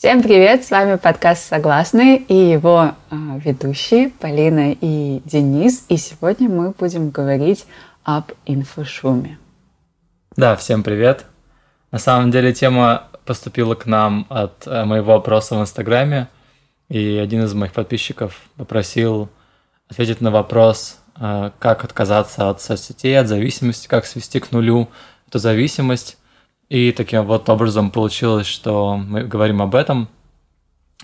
[0.00, 0.64] Всем привет!
[0.64, 5.84] С вами подкаст «Согласны» и его э, ведущие Полина и Денис.
[5.90, 7.66] И сегодня мы будем говорить
[8.02, 9.38] об инфошуме.
[10.36, 11.26] Да, всем привет!
[11.90, 16.28] На самом деле тема поступила к нам от э, моего опроса в Инстаграме,
[16.88, 19.28] и один из моих подписчиков попросил
[19.90, 24.88] ответить на вопрос, э, как отказаться от соцсетей, от зависимости, как свести к нулю
[25.28, 26.16] эту зависимость.
[26.70, 30.08] И таким вот образом получилось, что мы говорим об этом,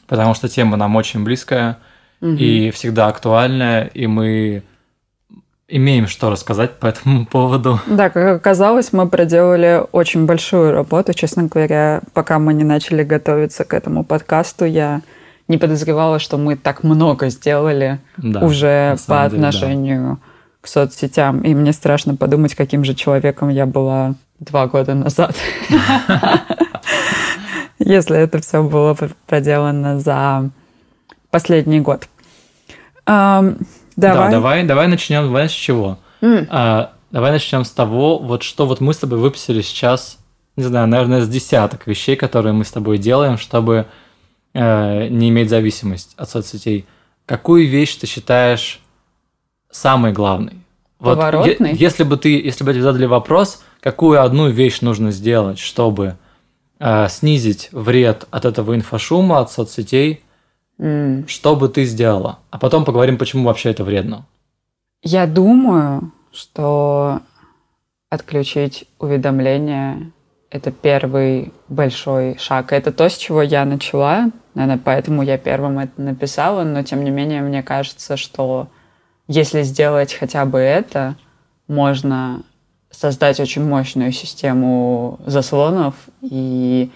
[0.07, 1.79] потому что тема нам очень близкая
[2.21, 2.31] угу.
[2.31, 4.63] и всегда актуальная, и мы
[5.68, 7.81] имеем что рассказать по этому поводу.
[7.87, 11.13] Да, как оказалось, мы проделали очень большую работу.
[11.13, 15.03] Честно говоря, пока мы не начали готовиться к этому подкасту, я
[15.48, 20.18] не подозревала, что мы так много сделали да, уже по отношению деле, да.
[20.61, 21.40] к соцсетям.
[21.40, 25.35] И мне страшно подумать, каким же человеком я была два года назад.
[27.79, 30.50] Если это все было проделано за
[31.31, 32.09] последний год.
[33.07, 33.57] Давай.
[33.97, 35.25] Да, давай, давай начнем.
[35.25, 35.98] Давай с чего?
[36.23, 40.19] А, давай начнем с того, вот что вот мы с тобой выписали сейчас,
[40.57, 43.87] не знаю, наверное, с десяток вещей, которые мы с тобой делаем, чтобы
[44.55, 46.87] э, не иметь зависимость от соцсетей.
[47.27, 48.81] Какую вещь ты считаешь
[49.70, 50.55] самой главной?
[50.98, 51.75] Вот, Поворотный?
[51.75, 56.17] Если бы ты, если бы тебе задали вопрос, какую одну вещь нужно сделать, чтобы
[56.81, 60.25] э, снизить вред от этого инфошума, от соцсетей,
[60.81, 61.29] mm.
[61.29, 62.41] что бы ты сделала?
[62.51, 64.27] А потом поговорим, почему вообще это вредно.
[65.05, 67.20] Я думаю, что
[68.11, 70.11] отключить уведомления–
[70.51, 72.73] это первый большой шаг.
[72.73, 77.12] Это то, с чего я начала, наверное, поэтому я первым это написала, но тем не
[77.12, 78.67] менее мне кажется, что
[79.29, 81.14] если сделать хотя бы это,
[81.69, 82.42] можно
[82.98, 86.91] создать очень мощную систему заслонов и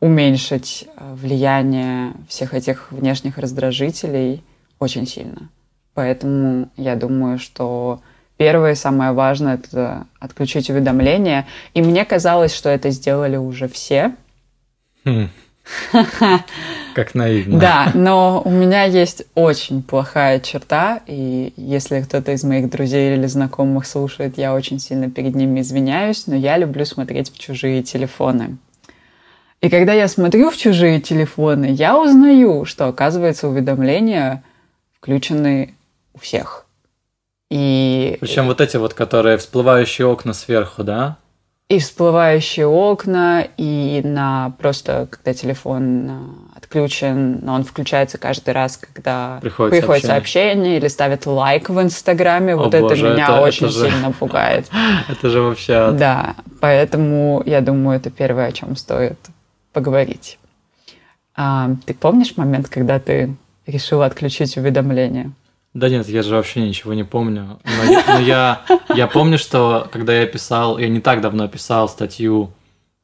[0.00, 4.42] уменьшить э, влияние всех этих внешних раздражителей
[4.78, 5.48] очень сильно.
[5.94, 8.00] Поэтому я думаю, что
[8.36, 11.46] первое и самое важное– это отключить уведомления.
[11.74, 14.16] И мне казалось, что это сделали уже все.
[15.04, 15.28] Хм.
[16.94, 17.58] Как наивно.
[17.58, 23.26] Да, но у меня есть очень плохая черта, и если кто-то из моих друзей или
[23.26, 28.58] знакомых слушает, я очень сильно перед ними извиняюсь, но я люблю смотреть в чужие телефоны.
[29.60, 34.42] И когда я смотрю в чужие телефоны, я узнаю, что, оказывается, уведомления
[35.00, 35.74] включены
[36.14, 36.66] у всех.
[37.48, 38.16] И...
[38.20, 41.18] Причем вот эти вот, которые всплывающие окна сверху, да?
[41.72, 48.76] И всплывающие окна, и на просто, когда телефон а, отключен, но он включается каждый раз,
[48.76, 50.52] когда приходит, приходит сообщение.
[50.52, 52.52] сообщение или ставит лайк в Инстаграме.
[52.52, 53.90] О, вот боже, это меня это, очень это же...
[53.90, 54.66] сильно пугает.
[55.08, 55.92] Это же вообще...
[55.92, 59.18] Да, поэтому я думаю, это первое, о чем стоит
[59.72, 60.38] поговорить.
[61.34, 63.34] А, ты помнишь момент, когда ты
[63.66, 65.32] решила отключить уведомления?
[65.74, 67.58] Да нет, я же вообще ничего не помню.
[67.64, 68.62] Но, но я,
[68.94, 72.52] я помню, что когда я писал, я не так давно писал статью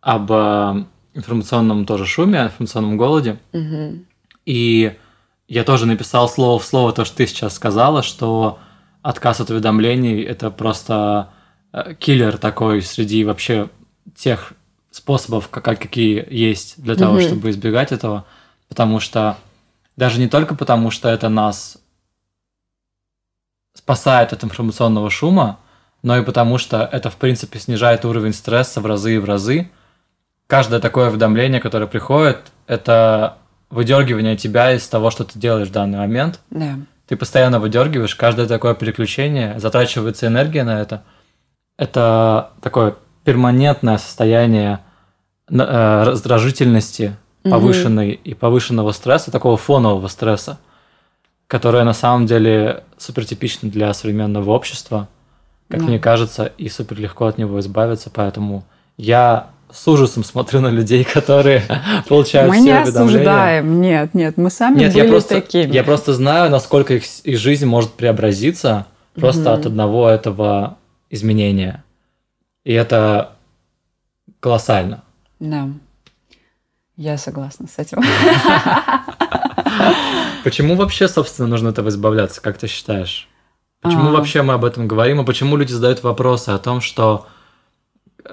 [0.00, 0.84] об э,
[1.14, 3.38] информационном тоже шуме, информационном голоде.
[3.52, 4.04] Угу.
[4.44, 4.96] И
[5.48, 8.58] я тоже написал слово в слово то, что ты сейчас сказала, что
[9.00, 11.30] отказ от уведомлений это просто
[11.72, 13.70] э, киллер такой среди вообще
[14.14, 14.52] тех
[14.90, 17.22] способов, как, какие есть для того, угу.
[17.22, 18.26] чтобы избегать этого.
[18.68, 19.38] Потому что
[19.96, 21.78] даже не только потому, что это нас
[23.78, 25.58] спасает от информационного шума,
[26.02, 29.70] но и потому, что это, в принципе, снижает уровень стресса в разы и в разы.
[30.48, 33.38] Каждое такое уведомление, которое приходит, это
[33.70, 36.40] выдергивание тебя из того, что ты делаешь в данный момент.
[36.50, 36.74] Да.
[37.06, 41.04] Ты постоянно выдергиваешь, каждое такое переключение, затрачивается энергия на это.
[41.78, 44.80] Это такое перманентное состояние
[45.48, 48.20] э, раздражительности повышенной угу.
[48.24, 50.58] и повышенного стресса, такого фонового стресса
[51.48, 55.08] которая на самом деле супер типична для современного общества,
[55.68, 55.86] как да.
[55.86, 58.64] мне кажется, и супер легко от него избавиться, поэтому
[58.96, 61.62] я с ужасом смотрю на людей, которые
[62.08, 65.72] получают мы все не осуждаем, нет, нет, мы сами нет, были я просто, такими.
[65.72, 69.60] Я просто знаю, насколько их, их жизнь может преобразиться просто угу.
[69.60, 70.76] от одного этого
[71.10, 71.82] изменения.
[72.64, 73.32] И это
[74.40, 75.02] колоссально.
[75.40, 75.68] Да.
[76.96, 78.02] Я согласна с этим.
[80.44, 83.28] Почему вообще, собственно, нужно этого избавляться, как ты считаешь?
[83.80, 84.12] Почему а...
[84.12, 87.26] вообще мы об этом говорим, и почему люди задают вопросы о том, что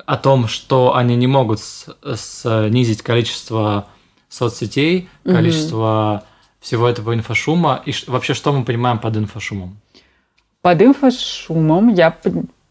[0.06, 3.88] о том, что они не могут снизить количество
[4.28, 6.24] соцсетей, количество
[6.60, 9.78] всего этого инфошума, и вообще что мы понимаем под инфошумом?
[10.62, 12.18] Под инфошумом я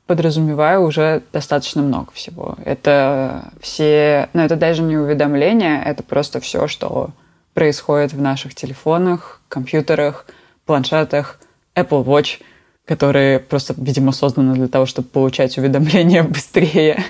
[0.06, 2.56] подразумеваю уже достаточно много всего.
[2.64, 7.10] Это все, ну это даже не уведомления, это просто все, что
[7.54, 10.26] происходит в наших телефонах, компьютерах,
[10.66, 11.38] планшетах,
[11.74, 12.40] Apple Watch,
[12.84, 17.02] которые просто, видимо, созданы для того, чтобы получать уведомления быстрее.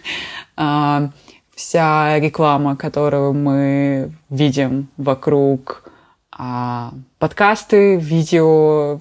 [0.57, 1.11] А,
[1.55, 5.91] вся реклама, которую мы видим вокруг,
[6.31, 9.01] а, подкасты, видео,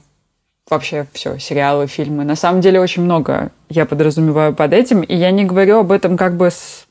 [0.70, 2.24] вообще все, сериалы, фильмы.
[2.24, 6.18] На самом деле очень много я подразумеваю под этим, и я не говорю об этом
[6.18, 6.88] как бы с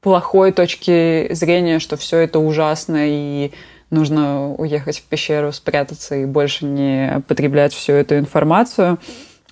[0.00, 3.52] плохой точки зрения, что все это ужасно и
[3.94, 8.98] нужно уехать в пещеру, спрятаться и больше не потреблять всю эту информацию.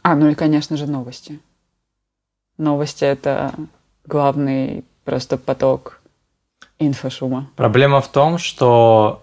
[0.02, 1.40] А, ну и, конечно же, новости.
[2.58, 3.54] Новости— это
[4.06, 6.00] главный просто поток
[6.78, 7.48] инфошума.
[7.56, 9.22] Проблема в том, что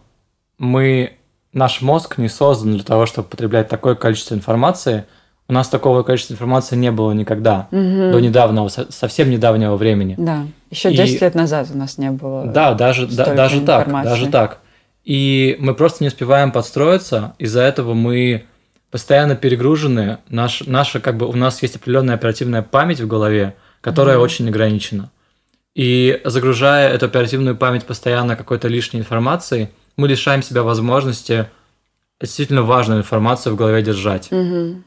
[0.57, 1.13] мы,
[1.53, 5.05] наш мозг не создан для того, чтобы потреблять такое количество информации.
[5.47, 8.11] У нас такого количества информации не было никогда, угу.
[8.11, 10.15] до недавнего, совсем недавнего времени.
[10.17, 11.25] Да, еще 10 и...
[11.25, 12.45] лет назад у нас не было.
[12.45, 14.59] Да, даже, да, даже так, даже так.
[15.09, 18.45] И мы просто не успеваем подстроиться, из-за этого мы
[18.91, 20.19] постоянно перегружены.
[20.29, 24.21] Наш, наша, как бы, у нас есть определенная оперативная память в голове, которая mm-hmm.
[24.21, 25.09] очень ограничена.
[25.73, 31.49] И загружая эту оперативную память постоянно какой-то лишней информацией, мы лишаем себя возможности
[32.21, 34.27] действительно важную информацию в голове держать.
[34.29, 34.83] Mm-hmm.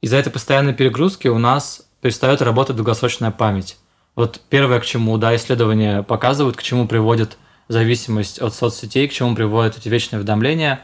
[0.00, 3.76] Из-за этой постоянной перегрузки у нас перестает работать долгосрочная память.
[4.14, 7.36] Вот первое, к чему, да, исследования показывают, к чему приводит
[7.68, 10.80] зависимость от соцсетей, к чему приводят эти вечные уведомления,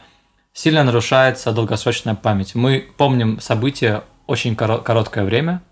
[0.53, 2.55] сильно нарушается долгосрочная память.
[2.55, 5.63] Мы помним события очень короткое время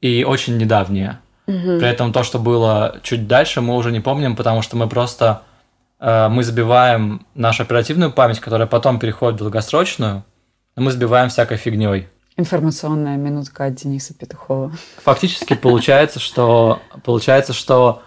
[0.00, 1.20] и очень недавние.
[1.46, 1.78] Угу.
[1.78, 5.42] При этом то, что было чуть дальше, мы уже не помним, потому что мы просто
[5.98, 10.24] э, мы забиваем нашу оперативную память, которая потом переходит в долгосрочную,
[10.76, 12.08] но мы сбиваем всякой фигней.
[12.36, 14.72] Информационная минутка от Дениса Петухова.
[15.04, 18.02] Фактически получается, что получается, что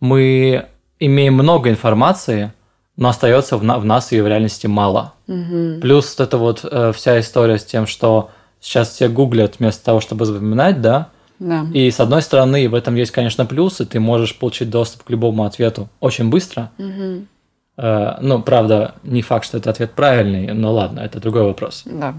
[0.00, 0.68] мы
[1.00, 2.52] имеем много информации,
[2.96, 5.14] но остается в, на, в нас ее в реальности мало.
[5.26, 5.80] Угу.
[5.80, 8.30] Плюс вот эта вот э, вся история с тем, что
[8.60, 11.08] сейчас все гуглят вместо того, чтобы запоминать, да?
[11.38, 11.66] Да.
[11.72, 13.86] И с одной стороны, в этом есть, конечно, плюсы.
[13.86, 16.70] Ты можешь получить доступ к любому ответу очень быстро.
[16.76, 17.24] Угу.
[17.78, 21.82] Э, ну, правда, не факт, что это ответ правильный, но ладно, это другой вопрос.
[21.86, 22.14] Да.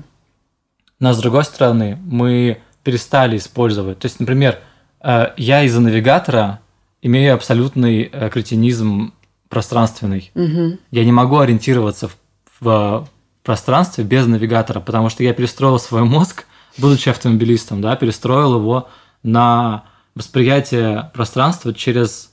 [1.00, 4.00] Но с другой стороны, мы перестали использовать.
[4.00, 4.58] То есть, например,
[5.02, 6.61] э, я из-за навигатора
[7.02, 9.14] имею абсолютный э, кретинизм
[9.50, 10.32] пространственный.
[10.34, 10.78] Угу.
[10.92, 12.16] Я не могу ориентироваться в,
[12.60, 13.08] в
[13.44, 16.46] пространстве без навигатора, потому что я перестроил свой мозг,
[16.78, 18.88] будучи автомобилистом, да, перестроил его
[19.24, 19.84] на
[20.16, 22.32] восприятие пространства через,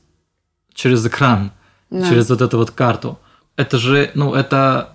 [0.75, 1.53] через экран,
[1.91, 2.09] да.
[2.09, 3.19] через вот эту вот карту.
[3.56, 4.91] Это же, ну, это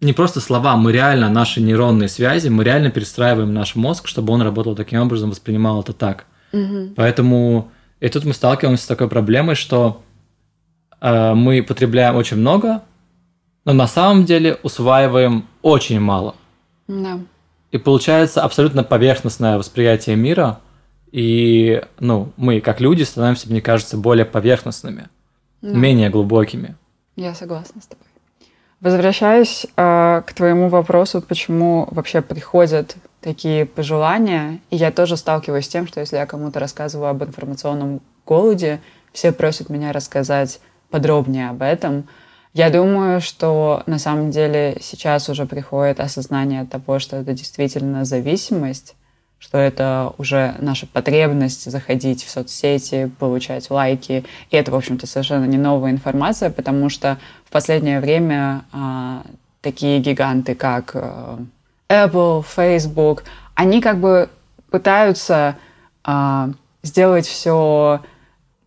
[0.00, 4.42] не просто слова, мы реально, наши нейронные связи, мы реально перестраиваем наш мозг, чтобы он
[4.42, 6.26] работал таким образом, воспринимал это так.
[6.52, 6.94] Угу.
[6.96, 10.02] Поэтому и тут мы сталкиваемся с такой проблемой, что
[11.00, 12.82] э, мы потребляем очень много,
[13.64, 16.34] но на самом деле усваиваем очень мало.
[16.88, 17.18] Да.
[17.72, 20.60] И получается абсолютно поверхностное восприятие мира,
[21.10, 25.08] и ну, мы, как люди, становимся, мне кажется, более поверхностными,
[25.62, 25.68] да.
[25.70, 26.76] менее глубокими.
[27.16, 28.04] Я согласна с тобой.
[28.80, 32.96] Возвращаясь э, к твоему вопросу, почему вообще приходят
[33.26, 34.60] такие пожелания.
[34.70, 38.80] И я тоже сталкиваюсь с тем, что если я кому-то рассказываю об информационном голоде,
[39.12, 42.08] все просят меня рассказать подробнее об этом.
[42.54, 48.94] Я думаю, что на самом деле сейчас уже приходит осознание того, что это действительно зависимость,
[49.40, 54.24] что это уже наша потребность заходить в соцсети, получать лайки.
[54.52, 59.24] И это, в общем-то, совершенно не новая информация, потому что в последнее время а,
[59.62, 61.40] такие гиганты, как а,
[61.88, 63.24] Apple, Facebook,
[63.54, 64.28] они как бы
[64.70, 65.56] пытаются
[66.04, 66.50] а,
[66.82, 68.00] сделать все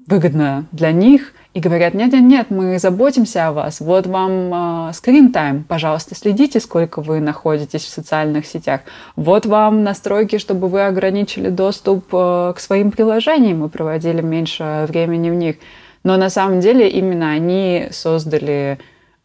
[0.08, 5.64] выгодно для них и говорят, нет-нет-нет, мы заботимся о вас, вот вам а, screen time,
[5.68, 8.82] пожалуйста, следите, сколько вы находитесь в социальных сетях,
[9.16, 13.66] вот вам настройки, чтобы вы ограничили доступ а, к своим приложениям.
[13.66, 15.58] И проводили меньше времени в них.
[16.04, 18.80] Но на самом деле именно они создали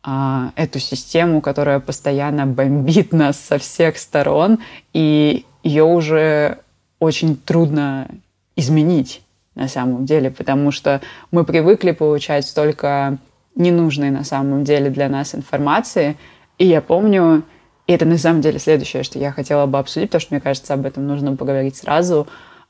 [0.07, 4.59] а, эту систему, которая постоянно бомбит нас со всех сторон,
[4.93, 6.59] и ее уже
[6.99, 8.09] очень трудно
[8.55, 9.23] изменить
[9.55, 13.17] на самом деле, потому что мы привыкли получать столько
[13.55, 16.19] ненужной на самом деле для нас информации.
[16.59, 17.43] И я помню,
[17.87, 20.75] и это на самом деле следующее, что я хотела бы обсудить, потому что мне кажется,
[20.75, 22.27] об этом нужно поговорить сразу.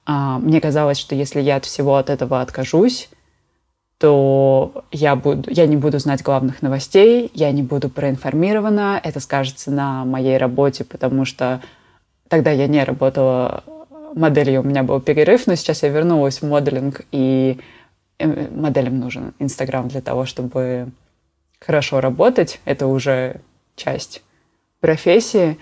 [0.07, 3.09] А, мне казалось, что если я от всего от этого откажусь,
[3.98, 9.70] то я, буду, я не буду знать главных новостей, я не буду проинформирована, это скажется
[9.70, 11.60] на моей работе, потому что
[12.28, 13.64] тогда я не работала
[14.14, 17.58] моделью, у меня был перерыв, но сейчас я вернулась в моделинг, и
[18.18, 20.88] э, моделям нужен Инстаграм для того, чтобы
[21.60, 23.40] хорошо работать, это уже
[23.76, 24.22] часть
[24.80, 25.58] профессии.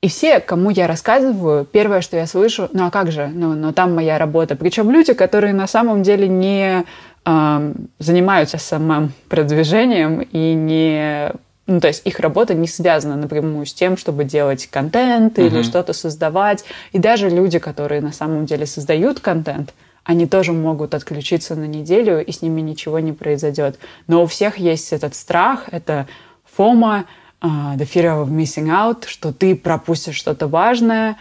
[0.00, 3.72] И все, кому я рассказываю, первое, что я слышу, ну а как же, ну, но
[3.72, 4.54] там моя работа.
[4.54, 6.84] Причем люди, которые на самом деле не
[7.24, 11.32] занимаются самым продвижением и не
[11.66, 15.62] ну, то есть их работа не связана напрямую с тем, чтобы делать контент или uh-huh.
[15.62, 16.64] что-то создавать.
[16.92, 19.72] И даже люди, которые на самом деле создают контент,
[20.04, 23.78] они тоже могут отключиться на неделю, и с ними ничего не произойдет.
[24.06, 26.06] Но у всех есть этот страх, это
[26.54, 27.06] фома,
[27.40, 31.16] uh, the fear of missing out, что ты пропустишь что-то важное.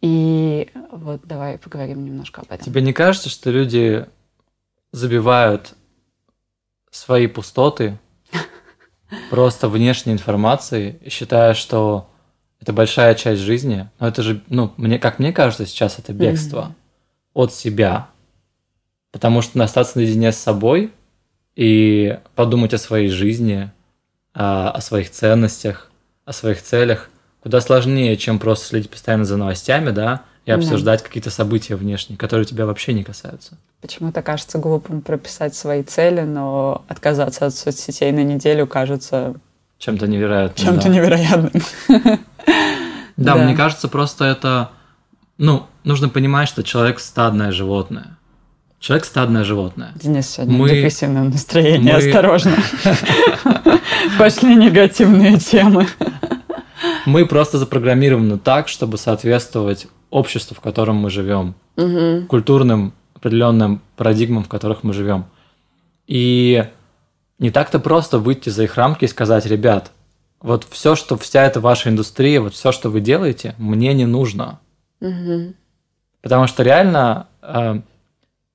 [0.00, 2.64] И вот давай поговорим немножко об этом.
[2.64, 4.06] Тебе не кажется, что люди
[4.92, 5.74] забивают
[6.90, 7.98] свои пустоты
[9.30, 12.10] просто внешней информацией, считая, что
[12.60, 16.58] это большая часть жизни, но это же, ну, мне, как мне кажется, сейчас это бегство
[16.58, 17.30] mm-hmm.
[17.34, 18.08] от себя.
[19.12, 20.92] Потому что остаться наедине с собой
[21.56, 23.70] и подумать о своей жизни,
[24.34, 25.90] о, о своих ценностях,
[26.24, 27.10] о своих целях
[27.42, 31.06] куда сложнее, чем просто следить постоянно за новостями, да, и обсуждать да.
[31.06, 33.56] какие-то события внешние, которые тебя вообще не касаются.
[33.80, 39.34] Почему-то кажется глупым прописать свои цели, но отказаться от соцсетей на неделю кажется
[39.78, 40.66] чем-то невероятным.
[40.66, 40.94] Чем-то да.
[40.94, 41.52] невероятным.
[43.16, 44.70] Да, мне кажется, просто это,
[45.36, 48.16] ну, нужно понимать, что человек стадное животное.
[48.78, 49.92] Человек стадное животное.
[49.94, 50.70] Денис, сегодня мы...
[50.70, 51.98] депрессивное настроение, мы...
[51.98, 52.56] осторожно.
[54.18, 55.86] Пошли негативные темы.
[57.10, 62.26] Мы просто запрограммированы так, чтобы соответствовать обществу, в котором мы живем, угу.
[62.28, 65.24] культурным определенным парадигмам, в которых мы живем.
[66.06, 66.64] И
[67.40, 69.90] не так-то просто выйти за их рамки и сказать, ребят,
[70.40, 74.60] вот все, что вся эта ваша индустрия, вот все, что вы делаете, мне не нужно.
[75.00, 75.54] Угу.
[76.22, 77.80] Потому что реально э,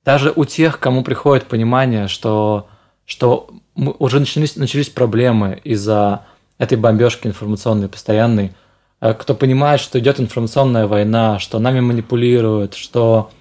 [0.06, 2.70] даже у тех, кому приходит понимание, что,
[3.06, 6.26] что уже начались, начались проблемы из-за
[6.58, 8.54] этой бомбежки информационной постоянной,
[9.02, 13.32] э, кто понимает, что идет информационная война, что нами манипулируют, что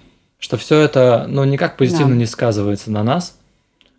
[0.45, 2.19] что все это, ну, никак позитивно да.
[2.19, 3.37] не сказывается на нас,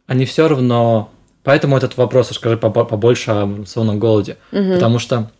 [0.07, 1.11] они все равно...
[1.43, 4.37] Поэтому этот вопрос, скажи побольше о информационном голоде.
[4.53, 4.75] Угу.
[4.75, 5.31] Потому что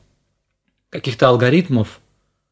[0.91, 2.01] каких-то алгоритмов,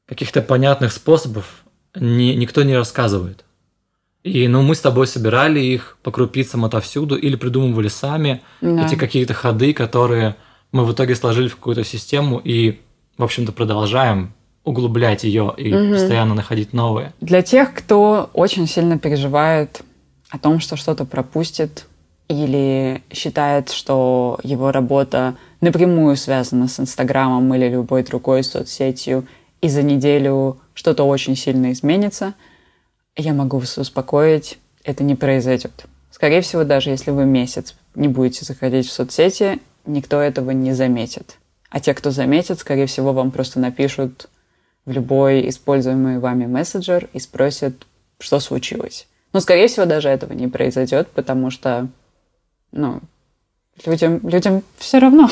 [0.06, 1.64] каких-то понятных способов
[1.96, 3.44] ни, никто не рассказывает.
[4.22, 8.86] И ну, мы с тобой собирали их по крупицам отовсюду или придумывали сами да.
[8.86, 10.36] эти какие-то ходы, которые
[10.74, 12.80] мы в итоге сложили в какую-то систему и,
[13.16, 15.92] в общем-то, продолжаем углублять ее и угу.
[15.92, 17.12] постоянно находить новые.
[17.20, 19.82] Для тех, кто очень сильно переживает
[20.30, 21.86] о том, что что-то пропустит,
[22.26, 29.28] или считает, что его работа напрямую связана с Инстаграмом или любой другой соцсетью,
[29.60, 32.34] и за неделю что-то очень сильно изменится,
[33.14, 35.84] я могу вас успокоить, это не произойдет.
[36.10, 41.36] Скорее всего, даже если вы месяц не будете заходить в соцсети, никто этого не заметит.
[41.70, 44.28] А те, кто заметит, скорее всего, вам просто напишут
[44.84, 47.86] в любой используемый вами мессенджер и спросят,
[48.18, 49.08] что случилось.
[49.32, 51.88] Но, скорее всего, даже этого не произойдет, потому что,
[52.70, 53.00] ну,
[53.84, 55.28] людям, людям все равно.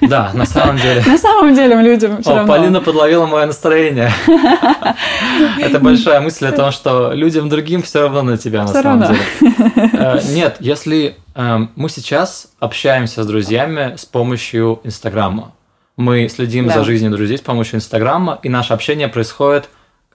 [0.00, 1.02] Да, на самом деле.
[1.06, 2.52] На самом деле людям все равно.
[2.52, 4.10] Полина подловила мое настроение.
[5.58, 9.20] Это большая мысль о том, что людям другим все равно на тебя на самом деле.
[9.92, 15.52] Э, нет, если э, мы сейчас общаемся с друзьями с помощью Инстаграма,
[15.96, 19.68] мы следим за жизнью друзей с помощью Инстаграма, и наше общение происходит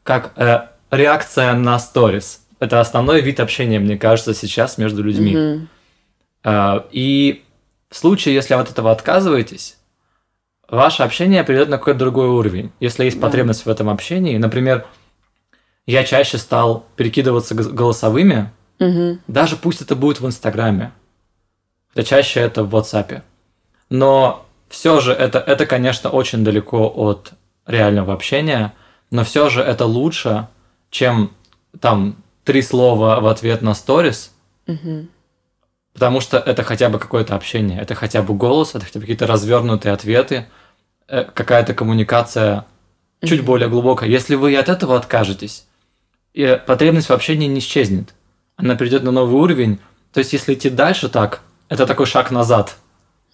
[0.03, 0.61] как э,
[0.91, 2.41] реакция на сторис.
[2.59, 5.67] Это основной вид общения, мне кажется, сейчас между людьми.
[6.43, 7.43] Э, и
[7.89, 9.74] в случае, если от этого отказываетесь,
[10.69, 12.71] ваше общение перейдет на какой-то другой уровень.
[12.79, 13.27] Если есть да.
[13.27, 14.85] потребность в этом общении, например,
[15.85, 19.19] я чаще стал перекидываться голосовыми, угу.
[19.27, 20.91] даже пусть это будет в Инстаграме,
[21.93, 23.21] хотя чаще это в WhatsApp.
[23.89, 27.33] Но все же это, это, конечно, очень далеко от
[27.67, 28.73] реального общения,
[29.11, 30.47] но все же это лучше,
[30.89, 31.31] чем
[31.79, 34.33] там три слова в ответ на сторис,
[34.67, 35.07] угу.
[35.95, 39.25] Потому что это хотя бы какое-то общение, это хотя бы голос, это хотя бы какие-то
[39.25, 40.45] развернутые ответы,
[41.07, 42.65] э, какая-то коммуникация
[43.23, 44.07] чуть более глубокая.
[44.07, 45.65] Если вы от этого откажетесь,
[46.33, 48.13] и потребность в общении не исчезнет,
[48.55, 49.79] она перейдет на новый уровень.
[50.13, 52.75] То есть, если идти дальше так, это такой шаг назад–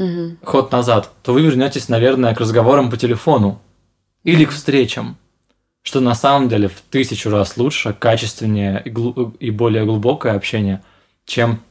[0.02, 0.38] угу.
[0.44, 3.62] ход назад, то вы вернетесь, наверное, к разговорам по телефону
[4.24, 5.18] или к встречам,
[5.84, 8.90] что на самом деле в тысячу раз лучше, качественнее и,
[9.46, 10.84] и более глубокое общение,
[11.26, 11.62] чем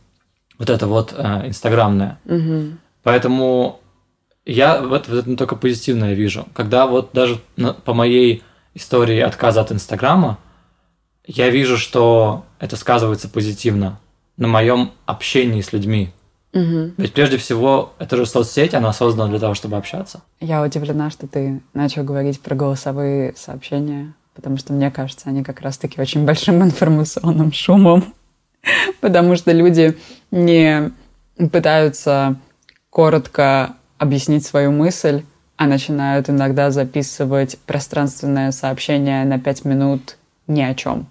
[0.61, 2.21] вот это вот э, инстаграмное.
[2.27, 2.77] Угу.
[3.03, 3.81] Поэтому
[4.45, 6.47] я в, это, в этом только позитивное вижу.
[6.55, 10.39] Когда вот даже на, по моей истории отказа от Инстаграма,
[11.27, 13.99] я вижу, что это сказывается позитивно
[14.37, 16.13] на моем общении с людьми
[16.53, 16.95] Мгм.
[16.97, 20.23] Ведь прежде всего, это же соцсеть, она создана для того, чтобы общаться.
[20.41, 25.61] Я удивлена, что ты начал говорить про голосовые сообщения, потому что, мне кажется, они как
[25.61, 28.15] раз-таки очень большим информационным шумом,
[29.01, 29.97] потому что люди
[30.31, 30.93] не
[31.53, 32.37] пытаются
[32.91, 35.23] коротко объяснить свою мысль,
[35.57, 41.07] а начинают иногда записывать пространственное сообщение на пять минут ни о чем.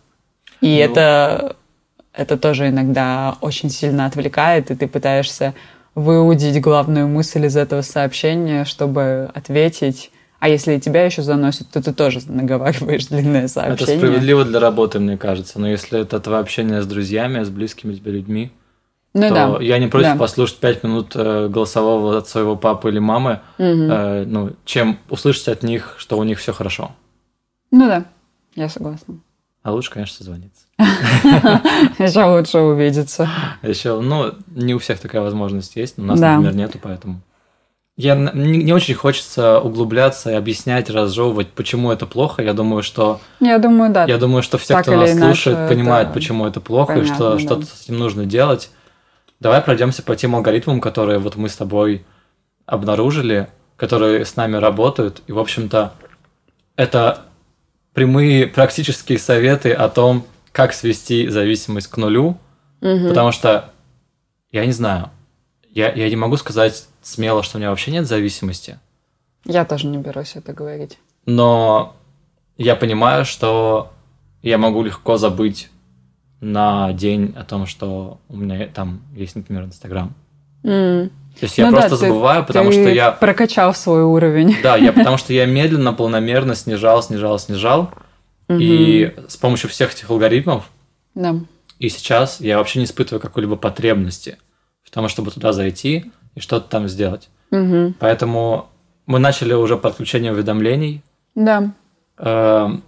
[0.61, 0.91] И Ну.
[0.91, 1.55] это,
[2.13, 5.53] это тоже иногда очень сильно отвлекает, и ты пытаешься
[5.95, 10.11] выудить главную мысль из этого сообщения, чтобы ответить.
[10.39, 13.97] А если тебя еще заносит, то ты тоже наговариваешь длинное Это сообщение.
[13.97, 15.59] справедливо для работы, мне кажется.
[15.59, 18.51] Но если это твое общение с друзьями, с близкими тебе людьми,
[19.13, 19.57] Ну то да.
[19.63, 20.15] я не против да.
[20.15, 23.91] послушать пять минут э, голосового от своего папы или мамы, Мгм.
[23.91, 26.91] э, ну, чем услышать от них, что у них все хорошо.
[27.71, 28.05] Ну да,
[28.55, 29.15] я согласна.
[29.61, 30.65] А лучше, конечно, созвониться.
[31.99, 33.29] Еще лучше увидеться.
[33.61, 37.21] Еще, ну, не у всех такая возможность есть, но у нас, например, нету, поэтому.
[37.99, 42.41] Я не, не очень хочется углубляться и объяснять, разжевывать, почему это плохо.
[42.41, 44.05] Я думаю, что Я думаю, да.
[44.05, 47.15] я думаю, что все, кто нас иначе, слушает, понимают, это почему это плохо и понятно,
[47.15, 47.39] что да.
[47.39, 48.71] что-то с этим нужно делать.
[49.41, 52.05] Давай пройдемся по тем алгоритмам, которые вот мы с тобой
[52.65, 55.21] обнаружили, которые с нами работают.
[55.27, 55.91] И, в общем-то,
[56.77, 57.23] это
[57.93, 62.37] прямые практические советы о том, как свести зависимость к нулю,
[62.81, 63.09] Мгм.
[63.09, 63.71] Потому что,
[64.51, 65.09] я не знаю,
[65.69, 68.79] я, я не могу сказать смело, что у меня вообще нет зависимости,
[69.45, 70.97] Я тоже не берусь это говорить.
[71.25, 71.95] но
[72.57, 73.91] я понимаю, что
[74.41, 75.69] я могу легко забыть
[76.41, 80.13] на день о том, что у меня там есть, например, Инстаграм.
[80.63, 81.09] М.
[81.39, 83.11] То есть я Ну да, просто ты- забываю, потому Ты что я...
[83.11, 84.55] прокачал свой уровень.
[84.61, 87.91] Да, я потому что я медленно, планомерно снижал, снижал, снижал.
[88.49, 90.69] И с помощью всех этих алгоритмов
[91.15, 91.35] Да.
[91.77, 94.37] И сейчас я вообще не испытываю какой-либо потребности
[94.83, 97.29] в том, чтобы туда зайти и что-то там сделать.
[97.51, 97.95] Мгм.
[97.99, 98.69] Поэтому
[99.05, 101.01] мы начали уже подключение уведомлений.
[101.35, 101.71] Да.
[102.17, 102.83] Эм,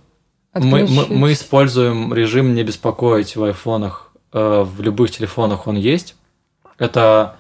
[0.54, 6.16] Мы, мы, мы используем режим не беспокоить в айфонах, э, в любых телефонах он есть.
[6.78, 7.36] Это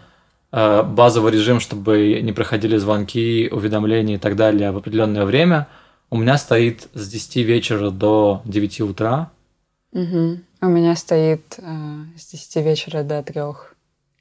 [0.51, 5.67] э, базовый режим, чтобы не проходили звонки, уведомления и так далее в определенное время.
[6.09, 9.29] У меня стоит с 10 вечера до 9 утра.
[9.93, 10.43] Мгм.
[10.61, 11.63] У меня стоит э,
[12.17, 13.41] с 10 вечера до 3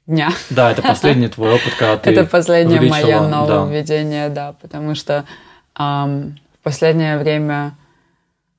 [0.07, 0.31] дня.
[0.49, 3.27] Да, это последний твой опыт, когда ты Это последнее увеличила, мое да.
[3.29, 5.25] нововведение, да, потому что
[5.75, 7.73] в последнее время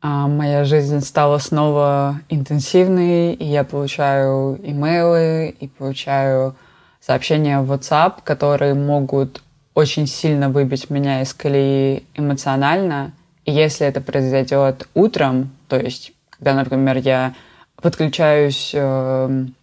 [0.02, 6.56] моя жизнь стала снова интенсивной, и я получаю имейлы и получаю
[7.00, 9.42] сообщения в WhatsApp, которые могут
[9.74, 13.12] очень сильно выбить меня из колеи эмоционально.
[13.44, 17.34] И если это произойдет утром, то есть, когда, например, я
[17.80, 19.54] подключаюсь эм,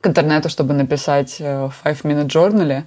[0.00, 2.84] к интернету, чтобы написать э, в Five Minute Journal,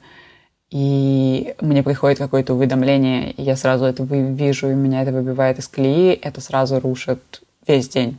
[0.70, 5.68] и мне приходит какое-то уведомление, и я сразу это вижу, и меня это выбивает из
[5.68, 8.18] колеи, это сразу рушит весь день.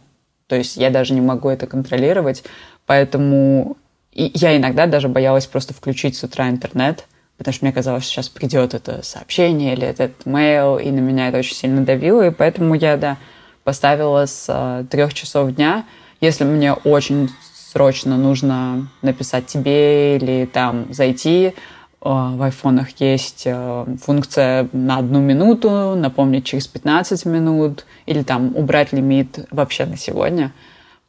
[0.49, 2.45] То есть я даже не могу это контролировать,
[2.85, 3.77] поэтому
[4.13, 7.07] и я иногда даже боялась просто включить с утра интернет,
[7.39, 11.29] потому что мне казалось, что сейчас придет это сообщение или этот mail, и на меня
[11.29, 13.17] это очень сильно давило, и поэтому я, да,
[13.65, 15.87] поставила с трех часов дня.
[16.21, 17.31] Если мне очень
[17.73, 21.53] срочно нужно написать тебе или там зайти, э,
[22.01, 28.93] в айфонах есть э, функция на одну минуту, напомнить через 15 минут, или там убрать
[28.93, 30.53] лимит вообще на сегодня.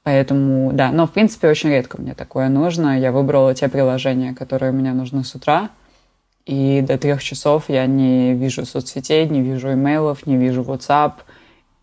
[0.04, 3.00] Поэтому, да, но в принципе очень редко мне такое нужно.
[3.00, 5.70] Я выбрала те приложения, которые мне нужны с утра,
[6.46, 11.14] и до трех часов я не вижу соцсетей, не вижу имейлов, не вижу WhatsApp,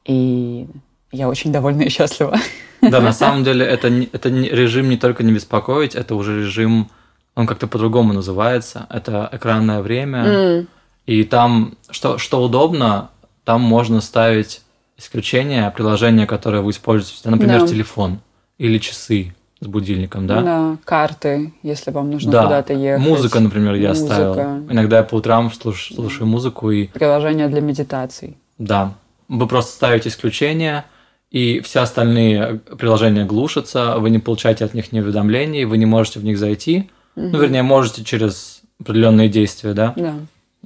[0.05, 0.69] и
[1.12, 2.37] я очень довольна и счастлива.
[2.83, 6.88] Да, на самом деле это, это режим не только не беспокоить, это уже режим,
[7.35, 8.87] он как-то по-другому называется.
[8.90, 10.18] Это экранное время.
[10.25, 10.68] М,
[11.07, 13.11] И там, что, что удобно,
[13.44, 14.62] там можно ставить
[14.96, 17.29] исключения приложения, которые вы используете.
[17.31, 17.66] Например, Да.
[17.66, 18.20] телефон
[18.59, 20.40] или часы с будильником, да?
[20.42, 22.42] Да, карты, если вам нужно Да.
[22.44, 23.05] куда-то ехать.
[23.07, 24.14] Музыка, например, я Музыка.
[24.14, 24.35] ставил.
[24.70, 28.37] Иногда я по утрам слуш- слушаю музыку и Приложение для медитаций.
[28.59, 28.94] Да.
[29.29, 30.85] Вы просто ставите исключения,
[31.31, 36.19] и все остальные приложения глушатся, вы не получаете от них ни уведомлений, вы не можете
[36.21, 36.90] в них зайти.
[37.16, 39.93] Ну, вернее, можете через определенные действия, да.
[39.97, 40.14] Да.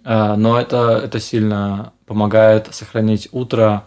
[0.04, 3.84] А, Но это, это сильно помогает сохранить утро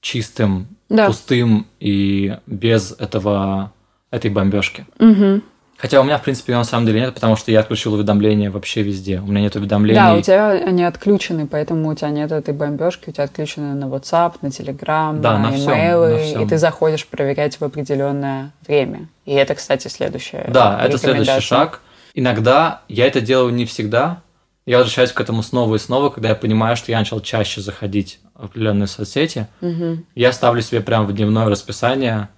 [0.00, 1.06] чистым, Да.
[1.06, 3.72] пустым и без этого,
[4.10, 4.86] этой бомбежки.
[4.98, 5.42] Мгм.
[5.80, 8.82] Хотя у меня, в принципе, на самом деле нет, потому что я отключил уведомления вообще
[8.82, 9.18] везде.
[9.20, 9.98] У меня нет уведомлений.
[9.98, 13.86] Да, у тебя они отключены, поэтому у тебя нет этой бомбежки, у тебя отключены на
[13.86, 16.42] WhatsApp, на Telegram, Да, на на имейлы, на всём.
[16.42, 19.08] и ты заходишь проверять в определенное время.
[19.24, 20.44] И это, кстати, следующее.
[20.48, 21.80] Да, это следующий шаг.
[22.12, 24.20] Иногда я это делаю не всегда.
[24.66, 28.20] Я возвращаюсь к этому снова и снова, когда я понимаю, что я начал чаще заходить
[28.34, 29.46] в определенные соцсети.
[29.62, 30.04] Мгм.
[30.14, 32.28] Я ставлю себе прямо в дневное расписание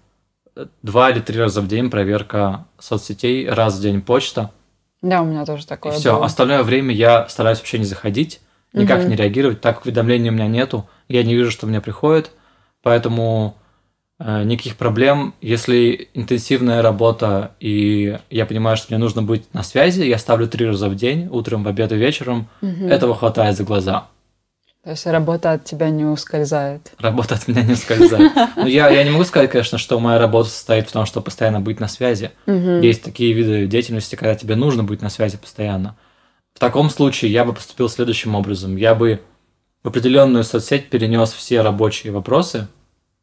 [0.83, 4.51] два или три раза в день проверка соцсетей, раз в день почта.
[5.01, 6.15] Да, у меня тоже И такое все.
[6.15, 6.25] было.
[6.27, 8.41] Остальное время я стараюсь вообще не заходить,
[8.73, 9.11] никак Мгм.
[9.11, 12.31] не реагировать, так как уведомлений у меня нету, я не вижу, что мне приходит,
[12.83, 13.57] поэтому
[14.25, 15.35] э, никаких проблем.
[15.41, 20.67] Если интенсивная работа и я понимаю, что мне нужно быть на связи, я ставлю три
[20.67, 22.49] раза в день, утром, в обед и вечером.
[22.61, 22.87] Мгм.
[22.87, 24.07] Этого хватает за глаза.
[24.85, 26.93] То есть работа от тебя не ускользает.
[26.99, 28.33] Работа от меня не ускользает.
[28.57, 31.61] Но я, я не могу сказать, конечно, что моя работа состоит в том, что постоянно
[31.61, 32.33] быть на связи.
[32.47, 32.81] Мгм.
[32.81, 35.95] Есть такие виды деятельности, когда тебе нужно быть на связи постоянно.
[36.53, 38.77] В таком случае я бы поступил следующим образом.
[38.77, 39.21] Я бы
[39.85, 42.67] в определенную соцсеть перенес все рабочие вопросы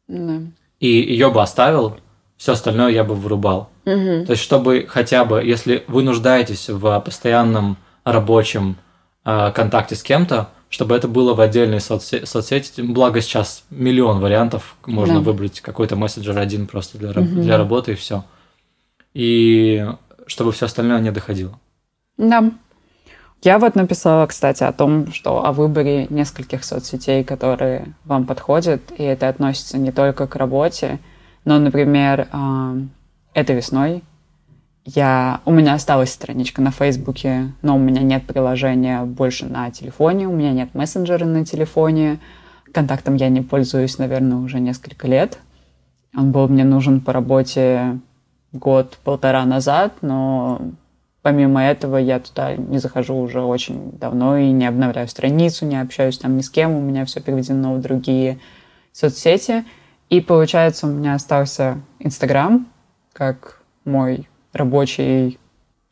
[0.08, 0.40] Да.
[0.78, 1.98] и ее бы оставил,
[2.38, 3.68] все остальное я бы вырубал.
[3.84, 4.24] Мгм.
[4.24, 8.76] То есть, чтобы хотя бы, если вы нуждаетесь в постоянном рабочем
[9.26, 12.80] э, контакте с кем-то, чтобы это было в отдельной соцсе- соцсети.
[12.80, 15.20] Благо сейчас миллион вариантов, можно Да.
[15.20, 17.42] выбрать какой-то мессенджер один просто для, Мгм.
[17.42, 18.24] для работы и все.
[19.12, 19.84] И
[20.26, 21.58] чтобы все остальное не доходило.
[22.16, 22.50] Да.
[23.42, 29.02] Я вот написала, кстати, о том, что о выборе нескольких соцсетей, которые вам подходят, и
[29.02, 30.98] это относится не только к работе,
[31.44, 32.74] но, например, а,
[33.34, 34.02] этой весной
[34.84, 40.26] я, у меня осталась страничка на Фейсбуке, но у меня нет приложения больше на телефоне,
[40.26, 42.18] у меня нет мессенджера на телефоне,
[42.72, 45.38] контактом я не пользуюсь, наверное, уже несколько лет.
[46.16, 48.00] Он был мне нужен по работе
[48.52, 50.60] год-полтора назад, но
[51.22, 56.18] помимо этого я туда не захожу уже очень давно и не обновляю страницу, не общаюсь
[56.18, 58.40] там ни с кем, у меня все переведено в другие
[58.92, 59.64] соцсети.
[60.08, 62.66] И получается, у меня остался Инстаграм
[63.12, 65.38] как мой рабочий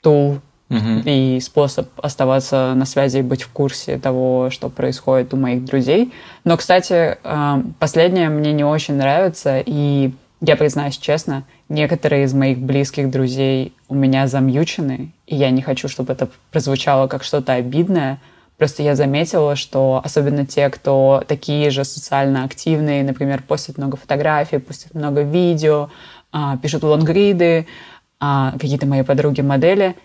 [0.03, 1.03] тул Мгм.
[1.07, 6.12] и способ оставаться на связи и быть в курсе того, что происходит у моих друзей.
[6.44, 12.59] Но, кстати, э, последнее мне не очень нравится, и я признаюсь честно, некоторые из моих
[12.59, 18.21] близких друзей у меня замьючены, и я не хочу, чтобы это прозвучало как что-то обидное.
[18.59, 24.59] Просто я заметила, что особенно те, кто такие же социально активные, например, постят много фотографий,
[24.59, 25.90] постят много видео,
[26.33, 29.97] а, пишут лонгриды, а, какие-то мои подруги-модели,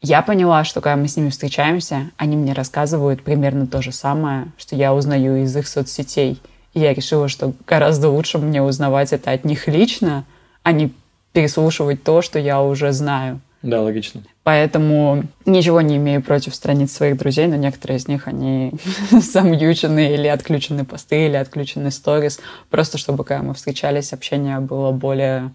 [0.00, 4.48] я поняла, что когда мы с ними встречаемся, они мне рассказывают примерно то же самое,
[4.58, 6.40] что я узнаю из их соцсетей.
[6.74, 10.24] И я решила, что гораздо лучше мне узнавать это от них лично,
[10.64, 10.92] а не
[11.32, 13.40] переслушивать то, что я уже знаю.
[13.62, 14.22] Да, логично.
[14.42, 18.72] Поэтому ничего не имею против страниц своих друзей, но некоторые из них, они
[19.12, 25.52] замьючены или отключены посты, или отключены сторис, просто чтобы, когда мы встречались, общение было более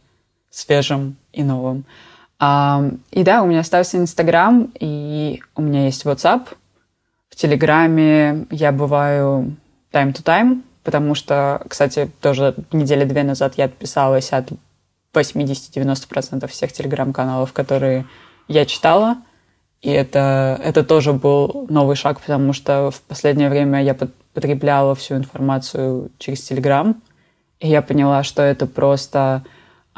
[0.50, 1.84] свежим и новым.
[2.39, 6.47] И да, у меня остался Инстаграм, и у меня есть WhatsApp.
[7.30, 9.56] В Телеграме я бываю
[9.91, 14.50] time to time, потому что, кстати, тоже недели две назад я отписалась от
[15.13, 18.06] 80-90% всех телеграм-каналов, которые
[18.47, 19.17] я читала.
[19.82, 23.95] И это, это тоже был новый шаг, потому что в последнее время я
[24.34, 27.02] потребляла всю информацию через Телеграм.
[27.60, 29.43] И я поняла, что это просто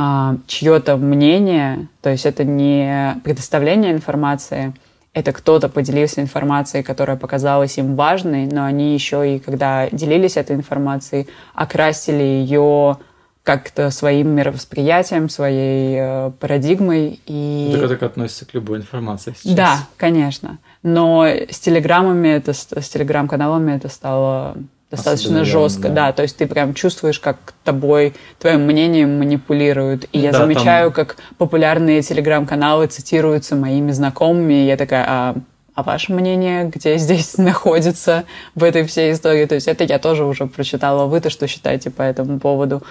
[0.02, 4.74] а, чье-то мнение, то есть это не предоставление информации,
[5.14, 10.56] это кто-то поделился информацией, которая показалась им важной, но они еще и, когда делились этой
[10.56, 12.98] информацией, окрасили ее
[13.44, 17.20] как-то своим мировосприятием, своей э, парадигмой.
[17.26, 17.74] И...
[17.76, 19.54] Это так относится к любой информации сейчас.
[19.54, 20.60] Да, конечно.
[20.82, 24.56] Но с телеграммами, это, с телеграм-каналами это стало
[24.92, 26.06] достаточно Особенно жестко, явно, да.
[26.08, 26.14] да.
[26.14, 30.06] То есть ты прям чувствуешь, как тобой, твоим мнением манипулируют.
[30.12, 35.36] И я Да, там- замечаю, как популярные телеграм-каналы цитируются моими знакомыми, и я такая, а,
[35.76, 38.24] а ваше мнение где здесь находится
[38.56, 39.46] в этой всей истории?
[39.46, 41.06] То есть это я тоже уже прочитала.
[41.06, 42.82] Вы-то что считаете по этому поводу?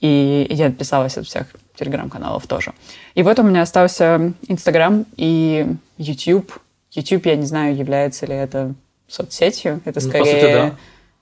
[0.00, 2.72] И я отписалась от всех телеграм-каналов тоже.
[3.16, 5.66] И вот у меня остался Инстаграм и
[5.96, 6.52] YouTube.
[6.92, 8.74] YouTube, я не знаю, является ли это
[9.08, 9.80] соцсетью.
[9.84, 10.74] Это Ну, по скорее сути, да.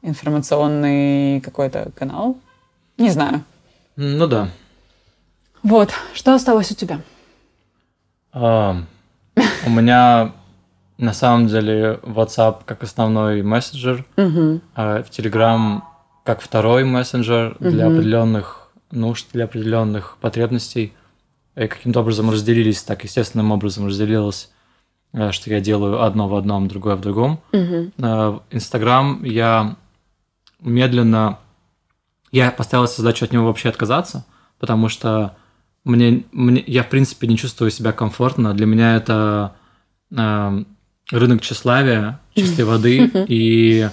[0.02, 2.38] Информационный какой-то канал.
[2.96, 3.42] Не знаю.
[3.96, 4.48] Ну да.
[5.62, 7.00] Вот, что осталось у тебя?
[8.32, 8.76] А,
[9.66, 10.32] у меня
[10.98, 14.04] на самом деле WhatsApp как основной мессенджер,
[14.74, 15.82] а в Telegram
[16.24, 20.92] как второй мессенджер для определенных нужд, для определенных потребностей.
[21.56, 24.50] И каким-то образом разделились, так естественным образом разделилось,
[25.14, 27.40] э, что я делаю одно в одном, другое в другом.
[27.52, 27.92] Мгм.
[27.98, 29.76] Э, Инстаграм я
[30.60, 31.38] медленно...
[32.32, 34.26] Я поставил себе задачу от него вообще отказаться,
[34.58, 35.36] потому что
[35.84, 38.52] мне, мне, я, в принципе, не чувствую себя комфортно.
[38.52, 39.54] Для меня это
[40.10, 40.64] э,
[41.10, 43.88] рынок тщеславия, чистой воды, и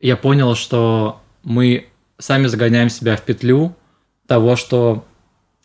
[0.00, 1.86] я понял, что мы
[2.18, 3.74] сами загоняем себя в петлю
[4.26, 5.04] того, что,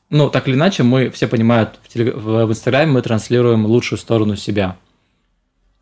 [0.10, 2.16] ну, так или иначе, мы все понимают, в, телег...
[2.16, 4.78] в, Инстаграме мы транслируем лучшую сторону себя.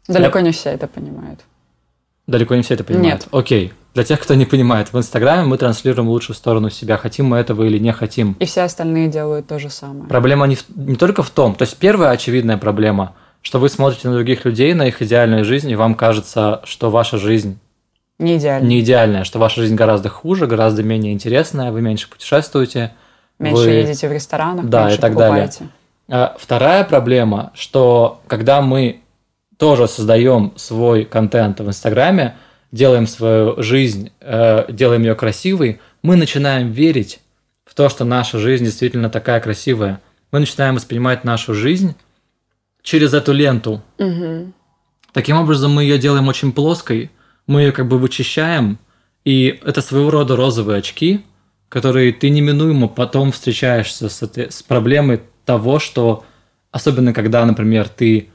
[0.08, 1.42] Далеко не все это понимают.
[2.30, 3.22] Далеко не все это понимают.
[3.22, 3.28] Нет.
[3.32, 3.74] Окей.
[3.96, 7.64] Для тех, кто не понимает, в Инстаграме мы транслируем лучшую сторону себя, хотим мы этого
[7.64, 8.36] или не хотим.
[8.40, 10.06] И все остальные делают то же самое.
[10.08, 14.08] Проблема не, в- не только в том, то есть первая очевидная проблема, что вы смотрите
[14.10, 17.58] на других людей, на их идеальную жизнь, и вам кажется, что ваша жизнь
[18.20, 18.68] Не идеально.
[18.68, 22.92] не идеальная, что ваша жизнь гораздо хуже, гораздо менее интересная, вы меньше путешествуете.
[23.40, 25.48] Меньше вы- едете в ресторанах, Да, меньше и так далее.
[25.48, 25.72] покупаете.
[26.10, 29.00] А Вторая проблема, что когда мы
[29.60, 32.38] тоже создаем свой контент в Инстаграме,
[32.72, 37.20] делаем свою жизнь, э, делаем ее красивой, мы начинаем верить
[37.66, 40.00] в то, что наша жизнь действительно такая красивая.
[40.32, 41.96] Мы начинаем воспринимать нашу жизнь
[42.84, 43.82] через эту ленту.
[43.98, 44.54] Мгм.
[45.12, 47.12] Таким образом, мы ее делаем очень плоской,
[47.46, 48.80] мы ее как бы вычищаем,
[49.26, 51.26] и это своего рода розовые очки,
[51.68, 56.24] которые ты неминуемо потом встречаешься с, этой, с проблемой того, что,
[56.72, 58.30] особенно когда, например, ты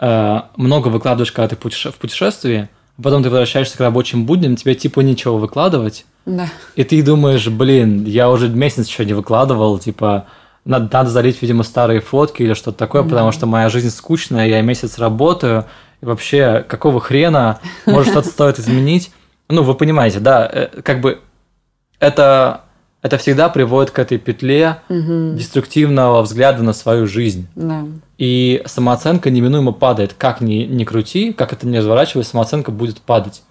[0.00, 4.56] э, много выкладываешь, когда ты путеше- в путешествии, а потом ты возвращаешься к рабочим будням,
[4.56, 6.48] тебе типа нечего выкладывать, Да.
[6.74, 10.26] и ты думаешь, блин, я уже месяц еще не выкладывал, типа,
[10.64, 14.60] надо, надо залить, видимо, старые фотки или что-то такое, потому что моя жизнь скучная, я
[14.62, 15.64] месяц работаю,
[16.00, 19.12] и вообще, какого хрена, может, что-то стоит изменить.
[19.48, 21.20] Ну, вы понимаете, да, э, как бы
[22.00, 22.62] это,
[23.02, 25.36] это всегда приводит к этой петле Мгм.
[25.36, 27.46] деструктивного взгляда на свою жизнь.
[27.54, 27.84] Да.
[28.18, 30.14] И самооценка неминуемо падает.
[30.14, 33.42] Как ни, ни крути, как это ни разворачивай, самооценка будет падать.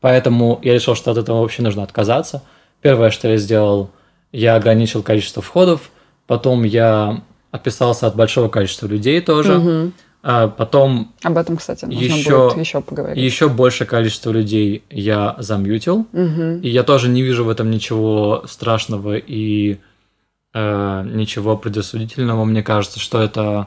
[0.00, 2.42] Поэтому я решил, что от этого вообще нужно отказаться.
[2.80, 3.90] Первое, что я сделал,
[4.32, 5.90] я ограничил количество входов,
[6.26, 9.92] потом я отписался от большого количества людей тоже, Мгм.
[10.22, 13.22] а потом Об этом, кстати, нужно Ещё- будет еще поговорить.
[13.22, 16.06] еще большее количество людей я замьютил.
[16.12, 16.60] Мгм.
[16.60, 19.78] И я тоже не вижу в этом ничего страшного и
[20.54, 22.44] э, ничего предосудительного.
[22.46, 23.66] Мне кажется, что это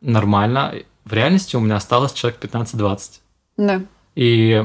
[0.00, 0.74] нормально.
[1.04, 3.00] В реальности у меня осталось человек 15-20.
[3.56, 3.82] Да.
[4.14, 4.64] И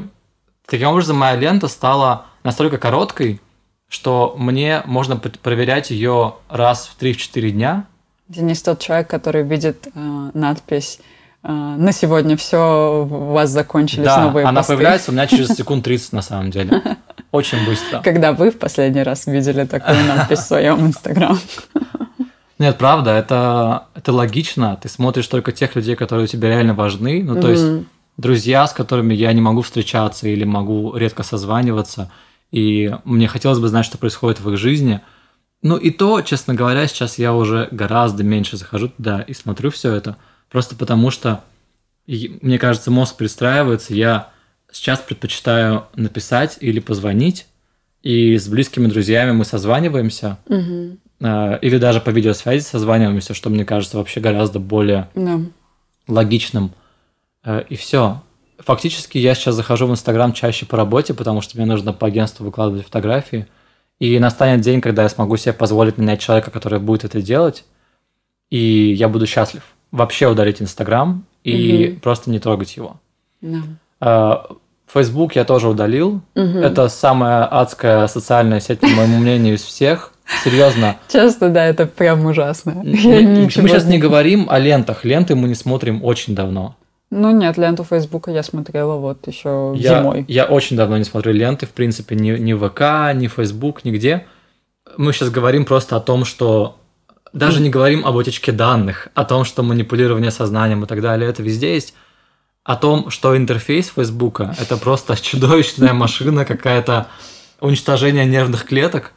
[0.65, 3.41] таким образом моя лента стала настолько короткой,
[3.87, 7.85] что мне можно проверять ее раз в 3-4 дня.
[8.27, 10.99] Денис тот человек, который видит э, надпись
[11.43, 14.73] э, «На сегодня все, у вас закончились да, новые она посты».
[14.73, 16.81] появляется у меня через секунд 30 на самом деле.
[17.31, 18.01] Очень быстро.
[18.01, 21.37] Когда вы в последний раз видели такую надпись в своем Инстаграм?
[22.57, 24.77] Нет, правда, это, это логично.
[24.81, 27.21] Ты смотришь только тех людей, которые тебе реально важны.
[27.23, 27.65] Ну, то есть
[28.17, 32.11] друзья, с которыми я не могу встречаться или могу редко созваниваться,
[32.51, 35.01] и мне хотелось бы знать, что происходит в их жизни.
[35.61, 39.93] Ну и то, честно говоря, сейчас я уже гораздо меньше захожу туда и смотрю все
[39.93, 40.15] это,
[40.49, 41.43] просто потому что,
[42.07, 44.29] мне кажется, мозг перестраивается, я
[44.71, 47.47] сейчас предпочитаю написать или позвонить,
[48.03, 50.99] и с близкими друзьями мы созваниваемся, Мгм.
[51.21, 55.39] Э, или даже по видеосвязи созваниваемся, что мне кажется вообще гораздо более Да.
[56.07, 56.71] логичным.
[57.43, 58.21] Э, И все.
[58.59, 62.45] Фактически я сейчас захожу в Инстаграм чаще по работе, потому что мне нужно по агентству
[62.45, 63.47] выкладывать фотографии.
[63.99, 67.63] И настанет день, когда я смогу себе позволить нанять человека, который будет это делать,
[68.49, 71.99] и я буду счастлив вообще удалить Инстаграм и Мгм.
[72.01, 72.97] просто не трогать его.
[73.41, 73.59] Да.
[74.01, 74.53] Э,
[74.87, 76.21] Фейсбук я тоже удалил.
[76.35, 76.57] Мгм.
[76.59, 80.13] Это самая адская социальная сеть, по моему мнению, из всех.
[80.43, 80.97] Серьезно.
[81.07, 82.81] Часто, да, это прям ужасно.
[82.83, 85.05] Мы, Я мы сейчас не говорим о лентах.
[85.05, 86.75] Ленты мы не смотрим очень давно.
[87.11, 90.25] Ну нет, ленту Фейсбука я смотрела вот еще Я, зимой.
[90.27, 94.25] я очень давно не смотрю ленты, в принципе, ни, ни ВК, ни Facebook, нигде.
[94.97, 96.77] Мы сейчас говорим просто о том, что
[97.31, 101.43] даже не говорим об утечке данных, о том, что манипулирование сознанием и так далее, это
[101.43, 101.93] везде есть.
[102.63, 107.07] О том, что интерфейс Фейсбука– это просто чудовищная машина, какая-то
[107.61, 109.11] уничтожение нервных клеток,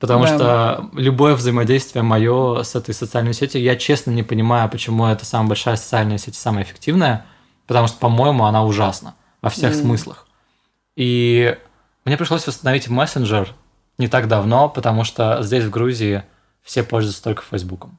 [0.00, 0.28] потому Да.
[0.28, 5.48] что любое взаимодействие мое с этой социальной сетью, я честно не понимаю, почему это самая
[5.48, 7.26] большая социальная сеть, самая эффективная,
[7.66, 9.80] потому что, по-моему, она ужасна во всех Мгм.
[9.80, 10.26] смыслах.
[10.96, 11.56] И
[12.04, 13.54] мне пришлось восстановить мессенджер
[13.98, 16.22] не так давно, потому что здесь, в Грузии,
[16.62, 17.98] все пользуются только Фейсбуком.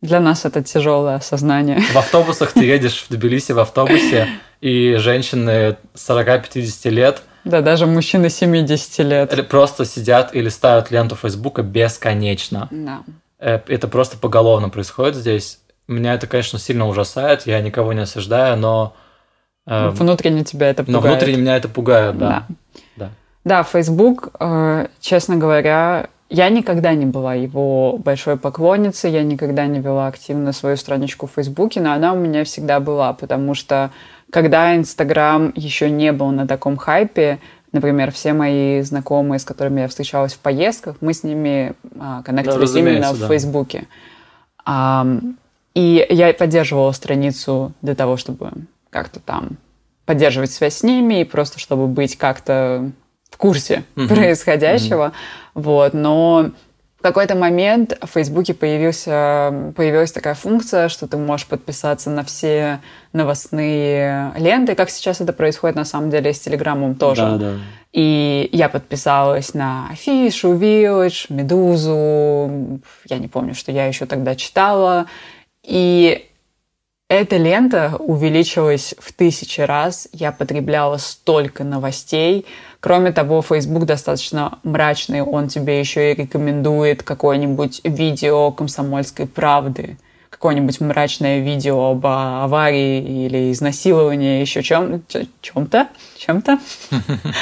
[0.00, 1.80] Для нас это тяжелое осознание.
[1.80, 4.28] В автобусах ты едешь в Тбилиси в автобусе,
[4.62, 9.32] и женщины 40-50 лет Да, даже мужчины 70 лет.
[9.32, 12.68] или просто сидят и листают ленту Фейсбука бесконечно.
[12.70, 13.00] Да.
[13.38, 15.60] Э, Это просто поголовно происходит здесь.
[15.88, 18.94] Меня это, конечно, сильно ужасает, я никого не осуждаю, но,
[19.66, 21.02] э, Внутренне тебя это пугает.
[21.04, 22.46] но внутренне меня это пугает, да.
[22.96, 23.10] Да.
[23.44, 29.80] Да, Facebook, э, честно говоря, я никогда не была его большой поклонницей, я никогда не
[29.80, 33.90] вела активно свою страничку в Фейсбуке, но она у меня всегда была, потому что
[34.30, 37.40] когда Инстаграм еще не был на таком хайпе,
[37.72, 42.72] например, все мои знакомые, с которыми я встречалась в поездках, мы с ними а, коннектились
[42.72, 43.28] ну, именно в да.
[43.28, 43.86] Фейсбуке.
[44.64, 45.06] А,
[45.74, 48.50] и я поддерживала страницу для того, чтобы
[48.90, 49.50] как-то там
[50.04, 52.90] поддерживать связь с ними и просто чтобы быть как-то
[53.30, 54.08] в курсе mm-hmm.
[54.08, 55.06] происходящего.
[55.06, 55.12] Mm-hmm.
[55.54, 56.50] Вот, но
[57.00, 62.80] в какой-то момент в Фейсбуке появился, появилась такая функция, что ты можешь подписаться на все
[63.14, 67.22] новостные ленты, как сейчас это происходит на самом деле с Телеграмом тоже.
[67.22, 67.52] Да, да.
[67.94, 75.06] И я подписалась на Афишу, Village, Медузу, я не помню, что я еще тогда читала.
[75.62, 76.28] И
[77.08, 80.06] эта лента увеличилась в тысячи раз.
[80.12, 82.44] Я потребляла столько новостей.
[82.80, 85.22] Кроме того, Facebook достаточно мрачный.
[85.22, 89.98] Он тебе еще и рекомендует какое-нибудь видео комсомольской правды
[90.30, 95.02] какое-нибудь мрачное видео об аварии или изнасиловании, еще чем,
[95.42, 96.58] чем-то, чем-то,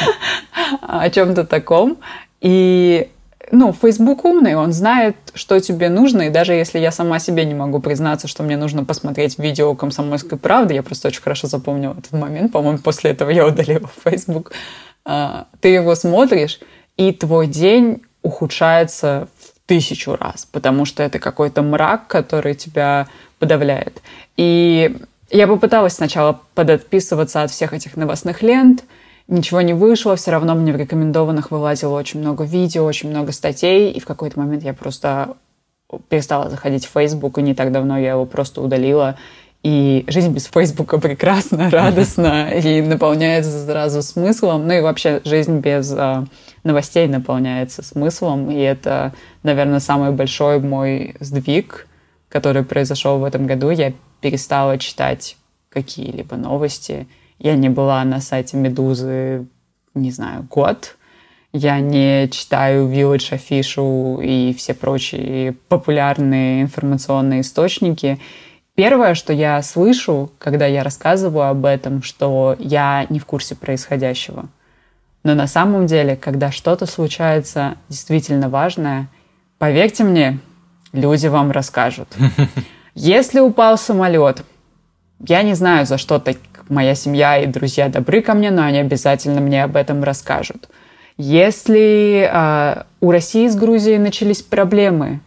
[0.83, 1.98] о чем-то таком.
[2.40, 3.09] И
[3.53, 7.55] ну, Facebook умный, он знает, что тебе нужно, и даже если я сама себе не
[7.55, 12.12] могу признаться, что мне нужно посмотреть видео «Комсомольской правды», я просто очень хорошо запомнила этот
[12.12, 14.88] момент, по-моему, после этого я удалила Facebook, а,
[15.61, 16.61] ты его смотришь,
[16.97, 24.03] и твой день ухудшается в тысячу раз, потому что это какой-то мрак, который тебя подавляет.
[24.37, 24.97] И
[25.31, 28.85] я попыталась сначала подотписываться от всех этих новостных лент–
[29.29, 33.92] ничего не вышло, все равно мне в рекомендованных вылазило очень много видео, очень много статей,
[33.92, 35.37] и в какой-то момент я просто
[36.09, 39.16] перестала заходить в Facebook, и не так давно я его просто удалила.
[39.62, 44.66] И жизнь без Фейсбука прекрасна, радостна и наполняется сразу смыслом.
[44.66, 46.25] Ну и вообще жизнь без э,
[46.64, 48.51] новостей наполняется смыслом.
[48.51, 51.87] И это, наверное, самый большой мой сдвиг,
[52.29, 53.71] который произошел в этом году.
[53.71, 55.37] Я перестала читать
[55.71, 57.07] какие-либо новости
[57.38, 59.47] я не была на сайте Медузы,
[59.94, 60.97] не знаю, год.
[61.53, 68.18] Я не читаю Village Афишу и все прочие популярные информационные источники.
[68.79, 74.47] Первое, что я слышу, когда я рассказываю об этом, что я не в курсе происходящего.
[75.25, 79.09] Но на самом деле, когда что-то случается действительно важное,
[79.59, 80.38] поверьте мне,
[80.93, 82.07] люди вам расскажут.
[82.95, 84.45] Если упал самолет,
[85.27, 86.37] я не знаю, за что так
[86.69, 90.69] моя семья и друзья добры ко мне, но они обязательно мне об этом расскажут.
[91.17, 95.19] Если э, у России с Грузией начались проблемы,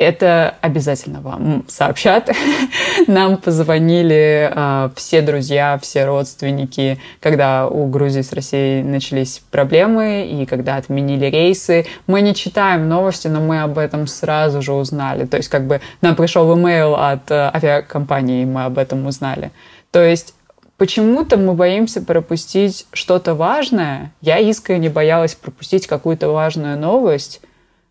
[0.00, 2.30] это обязательно вам сообщат.
[3.06, 10.46] Нам позвонили э, все друзья, все родственники, когда у Грузии с Россией начались проблемы и
[10.46, 11.84] когда отменили рейсы.
[12.06, 15.26] Мы не читаем новости, но мы об этом сразу же узнали.
[15.26, 19.50] То есть как бы нам пришел имейл от э, авиакомпании, и мы об этом узнали.
[19.90, 20.32] То есть
[20.78, 24.12] почему-то мы боимся пропустить что-то важное.
[24.22, 27.42] Я искренне боялась пропустить какую-то важную новость,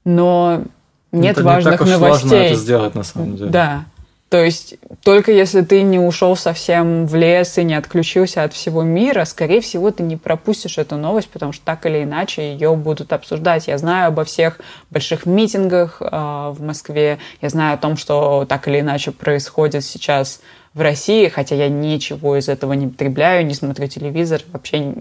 [0.05, 0.63] но
[1.11, 2.29] нет это важных не так уж новостей.
[2.29, 3.49] Сложно это сделать на самом деле.
[3.49, 3.85] Да.
[4.29, 8.83] То есть только если ты не ушел совсем в лес и не отключился от всего
[8.83, 13.11] мира, скорее всего, ты не пропустишь эту новость, потому что так или иначе ее будут
[13.11, 13.67] обсуждать.
[13.67, 14.59] Я знаю обо всех
[14.91, 20.41] больших митингах э, в Москве, я знаю о том, что так или иначе происходит сейчас
[20.73, 24.93] в России, хотя я ничего из этого не потребляю, не смотрю телевизор, вообще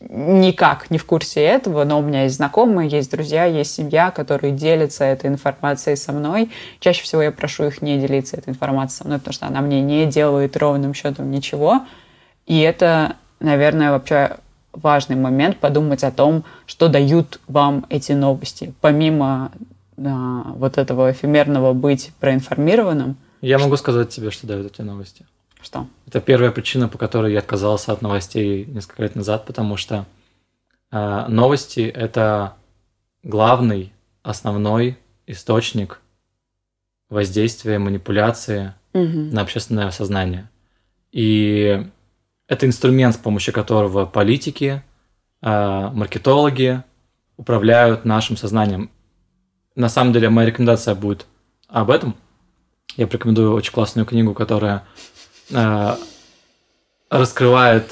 [0.00, 4.52] никак не в курсе этого, но у меня есть знакомые, есть друзья, есть семья, которые
[4.52, 6.50] делятся этой информацией со мной.
[6.80, 9.82] Чаще всего я прошу их не делиться этой информацией со мной, потому что она мне
[9.82, 11.82] не делает ровным счетом ничего.
[12.46, 14.38] И это, наверное, вообще
[14.72, 18.72] важный момент подумать о том, что дают вам эти новости.
[18.80, 19.50] Помимо
[19.98, 25.24] а, вот этого эфемерного быть проинформированным, я могу сказать тебе, что дают эти новости.
[25.62, 25.86] Что?
[26.06, 30.04] Это первая причина, по которой я отказался от новостей несколько лет назад, потому что
[30.90, 32.56] э, новости это
[33.22, 36.00] главный, основной источник
[37.08, 39.04] воздействия, манипуляции угу.
[39.06, 40.50] на общественное сознание.
[41.12, 41.86] И
[42.48, 44.82] это инструмент, с помощью которого политики,
[45.40, 46.82] э, маркетологи
[47.36, 48.90] управляют нашим сознанием.
[49.76, 51.26] На самом деле, моя рекомендация будет
[51.68, 52.16] об этом–
[52.96, 54.84] я порекомендую очень классную книгу, которая
[55.50, 55.96] э,
[57.10, 57.90] раскрывает,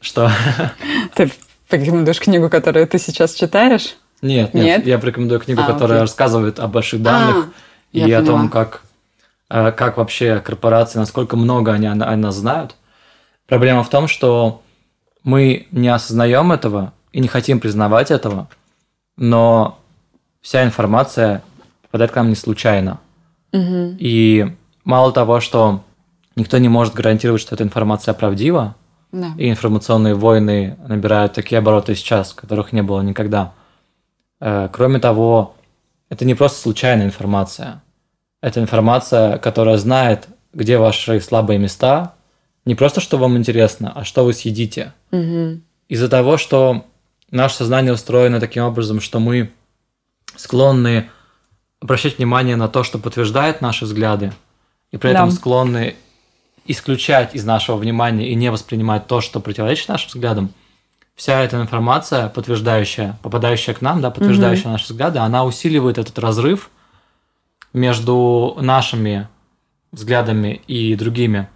[0.00, 0.30] что...
[1.14, 1.30] Ты
[1.68, 3.96] порекомендуешь книгу, которую ты сейчас читаешь?
[4.22, 4.86] Нет, нет, нет?
[4.86, 6.02] я порекомендую книгу, а, которая окей.
[6.02, 7.50] рассказывает об больших данных а,
[7.92, 8.82] и о том, как,
[9.48, 12.76] э, как вообще корпорации, насколько много они о нас знают.
[13.46, 14.62] Проблема в том, что
[15.22, 18.48] мы не осознаем этого и не хотим признавать этого,
[19.16, 19.78] но
[20.40, 21.42] вся информация
[21.82, 23.00] попадает к нам не случайно.
[23.52, 23.96] Мгм.
[23.98, 24.46] И
[24.84, 25.82] мало того, что
[26.36, 28.76] никто не может гарантировать, что эта информация правдива,
[29.12, 29.32] Да.
[29.36, 33.52] и информационные войны набирают такие обороты сейчас, которых не было никогда.
[34.40, 35.54] Э, Кроме того,
[36.08, 37.82] это не просто случайная информация.
[38.42, 42.14] Это информация, которая знает, где ваши слабые места,
[42.64, 44.92] не просто, что вам интересно, а что вы съедите.
[45.10, 45.62] Мгм.
[45.88, 46.84] Из-за того, что
[47.30, 49.50] наше сознание устроено таким образом, что мы
[50.36, 51.10] склонны
[51.80, 54.32] обращать внимание на то, что подтверждает наши взгляды,
[54.92, 55.34] и при этом Да.
[55.34, 55.96] склонны
[56.66, 60.52] исключать из нашего внимания и не воспринимать то, что противоречит нашим взглядам,
[61.16, 66.70] вся эта информация, подтверждающая, попадающая к нам, да, подтверждающая наши взгляды, она усиливает этот разрыв
[67.72, 69.28] между нашими
[69.92, 71.48] взглядами и другими.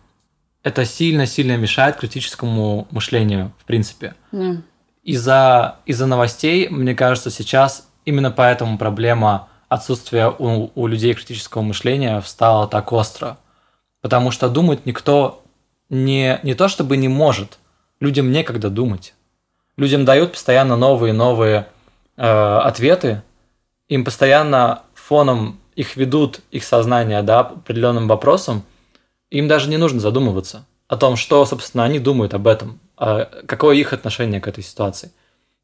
[0.63, 4.57] Это сильно-сильно мешает критическому мышлению, в принципе Да.
[5.03, 12.21] из-за из-за новостей, мне кажется, сейчас именно поэтому проблема отсутствия у, у людей критического мышления
[12.21, 13.39] встала так остро.
[14.01, 15.43] Потому что думать никто
[15.89, 17.59] не, не то чтобы не может,
[18.01, 19.15] людям некогда думать.
[19.77, 21.69] Людям дают постоянно новые и новые
[22.17, 23.23] э, ответы,
[23.89, 28.63] им постоянно фоном их ведут их сознание да, определенным вопросом,
[29.31, 33.77] им даже не нужно задумываться о том, что, собственно, они думают об этом, а какое
[33.77, 35.11] их отношение к этой ситуации.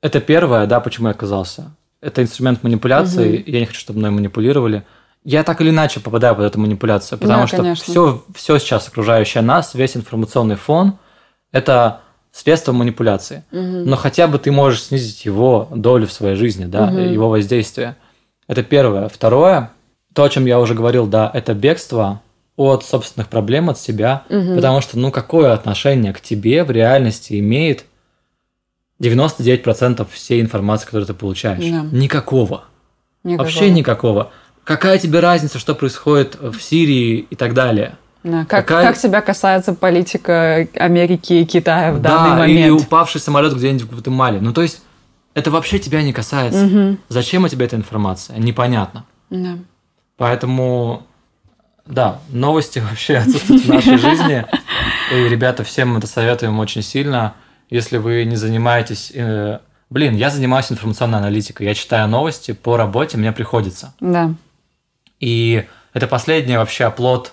[0.03, 1.71] Это первое, да, почему я оказался.
[2.01, 4.85] Это инструмент манипуляции, и я не хочу, чтобы мной манипулировали.
[5.23, 7.85] Я так или иначе попадаю под эту манипуляцию, потому Да, что конечно.
[7.85, 10.95] все, все сейчас окружающее нас, весь информационный фон,
[11.53, 12.01] это
[12.33, 13.45] средство манипуляции.
[13.51, 17.11] Но хотя бы ты можешь снизить его долю в своей жизни, да, Мгм.
[17.13, 17.97] его воздействие.
[18.49, 19.09] Это первое.
[19.09, 19.71] Второе,
[20.15, 22.23] то, о чем я уже говорил, да, это бегство
[22.57, 24.55] от собственных проблем, от себя, Мгм.
[24.57, 27.85] потому что, ну, какое отношение к тебе в реальности имеет
[29.01, 31.65] 99% всей информации, которую ты получаешь?
[31.65, 31.87] Да.
[31.93, 32.65] Никакого.
[33.25, 33.45] Никакого.
[33.47, 34.31] Вообще никакого.
[34.65, 37.97] Какая тебе разница, что происходит в Сирии и так далее?
[38.23, 38.41] Да.
[38.45, 42.83] Как, Какая- как тебя касается политика Америки и Китая в данный да, или момент?
[42.83, 44.41] упавший самолет где-нибудь в Гватемале.
[44.41, 44.83] Ну, то есть,
[45.33, 46.65] это вообще тебя не касается.
[46.67, 46.99] Мгм.
[47.09, 48.37] Зачем у тебя эта информация?
[48.39, 49.05] Непонятно.
[49.31, 49.57] Да.
[50.19, 51.05] Поэтому,
[51.87, 54.45] да, новости вообще отсутствуют в нашей жизни.
[55.15, 57.35] И, ребята, всем это советуем очень сильно.
[57.71, 59.13] Если вы не занимаетесь...
[59.15, 59.59] э,
[59.89, 61.67] Блин, я занимаюсь информационной аналитикой.
[61.67, 63.93] Я читаю новости по работе, мне приходится.
[63.99, 64.35] Да.
[65.19, 67.33] И это последний вообще оплот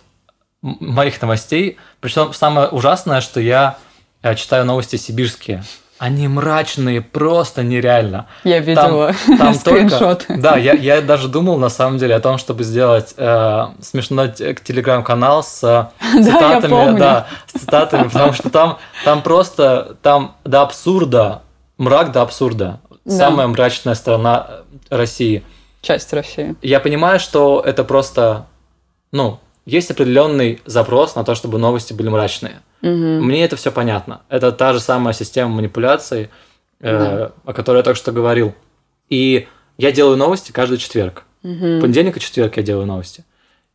[0.62, 1.78] моих новостей.
[2.00, 3.78] Причем самое ужасное, что я
[4.24, 5.64] э, читаю новости сибирские.
[6.00, 8.28] Они мрачные, просто нереально.
[8.44, 10.28] Я видела Там скриншоты.
[10.28, 10.42] только...
[10.42, 14.54] Да, я, я даже думал, на самом деле, о том, чтобы сделать э, смешной те-
[14.54, 15.88] телеграм-канал с э,
[16.24, 16.70] цитатами.
[16.70, 17.00] помню.
[17.00, 21.42] да, с цитатами, потому что там, там просто, там до абсурда,
[21.80, 22.80] мрак до абсурда.
[23.04, 23.16] Да.
[23.16, 24.48] Самая мрачная страна
[24.90, 25.44] э, России.
[25.82, 26.56] Часть России.
[26.62, 28.46] Я понимаю, что это просто,
[29.12, 32.62] ну, есть определенный запрос на то, чтобы новости были мрачные.
[32.82, 33.26] Мгм.
[33.26, 34.22] Мне это все понятно.
[34.30, 36.30] Это та же самая система манипуляций,
[36.80, 38.56] э, о которой я только что говорил.
[39.10, 39.46] И
[39.78, 41.24] я делаю новости каждый четверг.
[41.44, 41.82] Мгм.
[41.82, 43.26] Понедельник и четверг я делаю новости.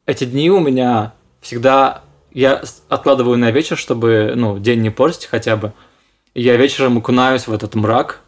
[0.07, 1.13] Эти дни у меня
[1.43, 2.01] всегда
[2.33, 5.75] я откладываю на вечер, чтобы ну, день не портить хотя бы.
[6.33, 8.21] И я вечером окунаюсь в этот мрак,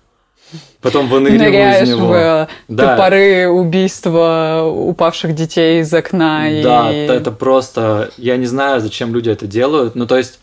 [0.80, 2.08] потом выныриваю Ныряешь из него.
[2.08, 2.96] в Да.
[2.96, 6.44] топоры убийства упавших детей из окна.
[6.62, 7.06] Да, и...
[7.06, 8.10] это просто...
[8.16, 9.94] Я не знаю, зачем люди это делают.
[9.94, 10.40] Ну, то есть,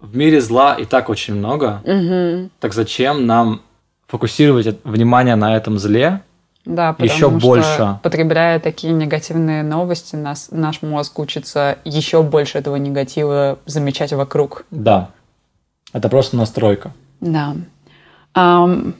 [0.00, 1.82] в мире зла и так очень много.
[1.84, 2.50] Мгм.
[2.58, 3.60] Так зачем нам
[4.06, 6.22] фокусировать внимание на этом зле?
[6.66, 7.98] Да, потому Еще что, больше.
[8.02, 14.64] потребляя такие негативные новости, нас, наш мозг учится еще больше этого негатива замечать вокруг.
[14.70, 15.10] Да.
[15.92, 16.92] Это просто настройка.
[17.20, 17.56] Да.
[18.34, 18.94] Ам,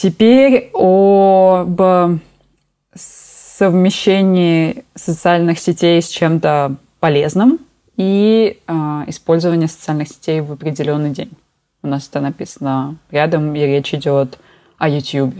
[0.00, 1.80] теперь об
[2.94, 7.58] совмещении социальных сетей с чем-то полезным
[7.96, 11.32] и а, использовании социальных сетей в определенный день.
[11.82, 14.38] У нас это написано рядом, и речь идет
[14.78, 15.34] о YouTube.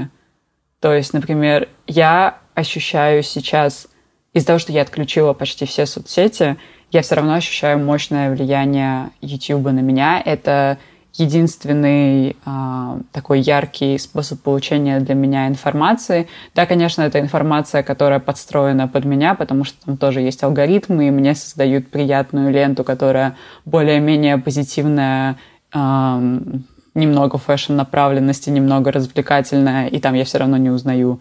[0.80, 3.86] То есть, например, я ощущаю сейчас,
[4.32, 6.56] из-за того, что я отключила почти все соцсети,
[6.90, 10.20] я все равно ощущаю мощное влияние YouTube на меня.
[10.20, 10.78] Это
[11.18, 16.28] единственный а, такой яркий способ получения для меня информации.
[16.54, 21.10] Да, конечно, это информация, которая подстроена под меня, потому что там тоже есть алгоритмы, и
[21.10, 25.36] мне создают приятную ленту, которая более-менее позитивная,
[25.72, 26.64] ам,
[26.94, 31.20] немного фэшн-направленности, немного развлекательная, и там я все равно не узнаю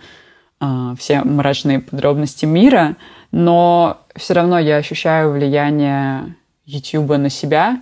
[0.60, 2.96] а, все мрачные подробности мира,
[3.32, 6.36] но все равно я ощущаю влияние
[6.66, 7.82] YouTube на себя,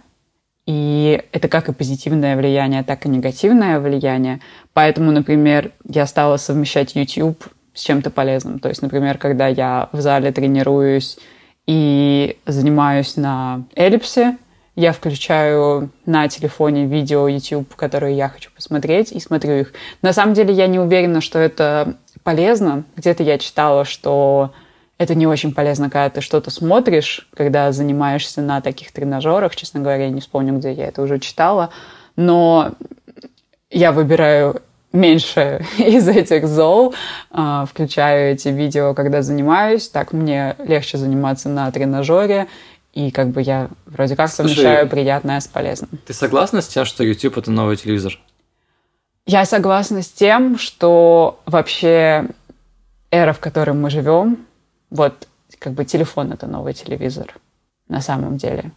[0.65, 4.41] и это как и позитивное влияние, так и негативное влияние.
[4.73, 8.59] Поэтому, например, я стала совмещать YouTube с чем-то полезным.
[8.59, 11.19] То есть, например, когда я в зале тренируюсь
[11.67, 14.37] и занимаюсь на эллипсе,
[14.75, 19.73] я включаю на телефоне видео YouTube, которые я хочу посмотреть, и смотрю их.
[20.01, 22.83] На самом деле я не уверена, что это полезно.
[22.97, 24.51] Где-то я читала, что
[24.97, 29.55] это не очень полезно, когда ты что-то смотришь, когда занимаешься на таких тренажерах.
[29.55, 31.69] Честно говоря, я не вспомню, где я это уже читала.
[32.15, 32.71] Но
[33.69, 34.61] я выбираю
[34.93, 36.95] меньше из этих зол,
[37.29, 39.89] а, включаю эти видео, когда занимаюсь.
[39.89, 42.47] Так мне легче заниматься на тренажере.
[42.93, 45.89] И как бы я вроде как Слушай, совмещаю приятное с полезным.
[46.05, 48.17] Ты согласна с тем, что YouTube это новый телевизор?
[49.25, 52.27] Я согласна с тем, что вообще
[53.11, 54.45] эра, в которой мы живем,
[54.89, 55.27] вот
[55.59, 57.33] как бы телефон это новый телевизор
[57.87, 58.71] на самом деле.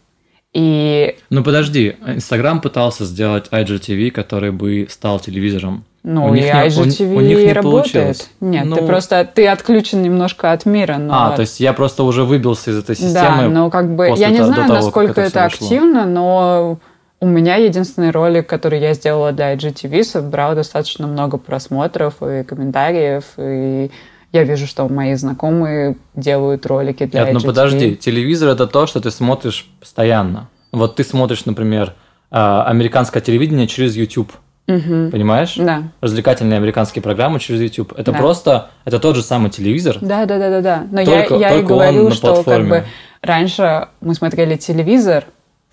[0.53, 1.15] И...
[1.29, 5.85] Ну подожди, Инстаграм пытался сделать IGTV, который бы стал телевизором.
[6.01, 7.93] Ну, у и IGTV у, у них не работает.
[7.93, 8.29] Получилось.
[8.39, 8.77] Нет, ну...
[8.77, 10.97] ты просто ты отключен немножко от мира.
[10.97, 11.13] Но...
[11.13, 13.43] А, то есть я просто уже выбился из этой системы.
[13.43, 16.79] Да, но как бы я не знаю, того, насколько это, это активно, но
[17.19, 23.25] у меня единственный ролик, который я сделала для IGTV, собрал достаточно много просмотров и комментариев,
[23.37, 23.91] и
[24.31, 27.33] я вижу, что мои знакомые делают ролики для Нет, IGTV.
[27.33, 30.49] ну подожди, телевизор это то, что ты смотришь постоянно.
[30.71, 31.95] Вот ты смотришь, например,
[32.29, 34.31] а, американское телевидение через YouTube.
[34.67, 35.09] Угу.
[35.11, 35.55] Понимаешь?
[35.57, 35.83] Да.
[35.99, 37.93] Развлекательные американские программы через YouTube.
[37.97, 38.17] Это да.
[38.19, 39.97] просто, это тот же самый телевизор.
[39.99, 40.87] Да, да, да, да, да.
[40.91, 42.85] Но только, я, я и говорю, что как бы
[43.21, 45.25] раньше мы смотрели телевизор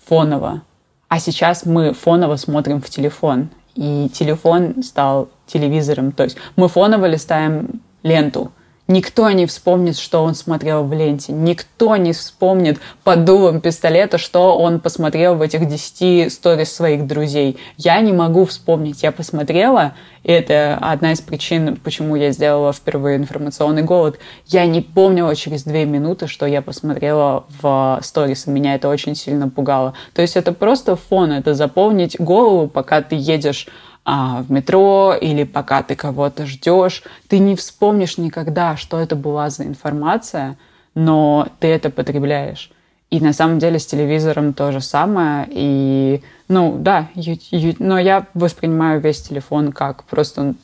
[0.03, 0.63] фоново,
[1.09, 3.49] а сейчас мы фоново смотрим в телефон.
[3.75, 6.11] И телефон стал телевизором.
[6.11, 8.51] То есть мы фоново листаем ленту.
[8.89, 11.33] Никто не вспомнит, что он смотрел в ленте.
[11.33, 17.57] Никто не вспомнит под дулом пистолета, что он посмотрел в этих 10 сторис своих друзей.
[17.75, 19.03] Я не могу вспомнить.
[19.03, 19.93] Я посмотрела,
[20.23, 24.19] и это одна из причин, почему я сделала впервые информационный голод.
[24.45, 29.15] Я не помнила через две минуты, что я посмотрела в сторис, и меня это очень
[29.15, 29.95] сильно пугало.
[30.13, 33.67] То есть это просто фон, это заполнить голову, пока ты едешь
[34.09, 39.49] а, в метро или пока ты кого-то ждешь, ты не вспомнишь никогда, что это была
[39.49, 40.57] за информация,
[40.95, 42.71] но ты это потребляешь.
[43.09, 45.45] И на самом деле с телевизором то же самое.
[45.49, 50.55] И, ну, да, ю, ю, но я воспринимаю весь телефон как просто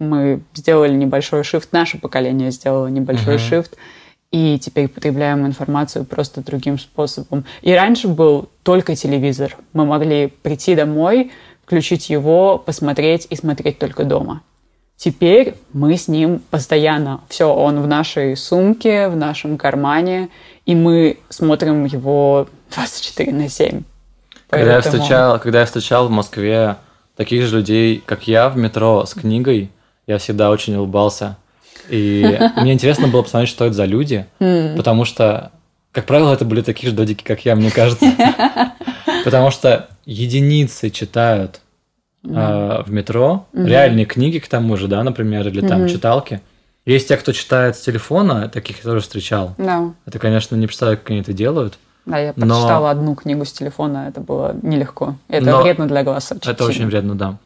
[0.00, 3.48] мы сделали небольшой шифт, наше поколение сделало небольшой uh-huh.
[3.48, 3.76] шифт,
[4.32, 7.44] и теперь потребляем информацию просто другим способом.
[7.62, 9.56] И раньше был только телевизор.
[9.72, 11.30] Мы могли прийти домой,
[11.68, 14.40] включить его, посмотреть и смотреть только дома.
[14.96, 17.20] Теперь мы с ним постоянно.
[17.28, 20.30] Все, он в нашей сумке, в нашем кармане,
[20.64, 23.82] и мы смотрим его 24 на 7.
[24.48, 26.76] Когда, я встречал, когда я встречал в Москве
[27.16, 29.70] таких же людей, как я, в метро с книгой,
[30.06, 31.36] я всегда очень улыбался.
[31.90, 35.52] И мне интересно было посмотреть, что это за люди, потому что,
[35.92, 38.06] как правило, это были такие же додики, как я, мне кажется.
[39.24, 41.60] Потому что единицы читают
[42.24, 43.66] э, в метро, угу.
[43.66, 45.88] реальные книги к тому же, да, например, или там угу.
[45.88, 46.40] читалки.
[46.86, 49.54] Есть те, кто читает с телефона, таких я тоже встречал.
[49.58, 49.92] Да.
[50.06, 51.78] Это, конечно, не представляю, как они это делают.
[52.06, 52.88] Да, я прочитала но...
[52.88, 55.16] одну книгу с телефона, это было нелегко.
[55.28, 55.60] Это но...
[55.60, 56.32] вредно для глаз.
[56.32, 56.70] Очень это сильно.
[56.70, 57.36] очень вредно, да.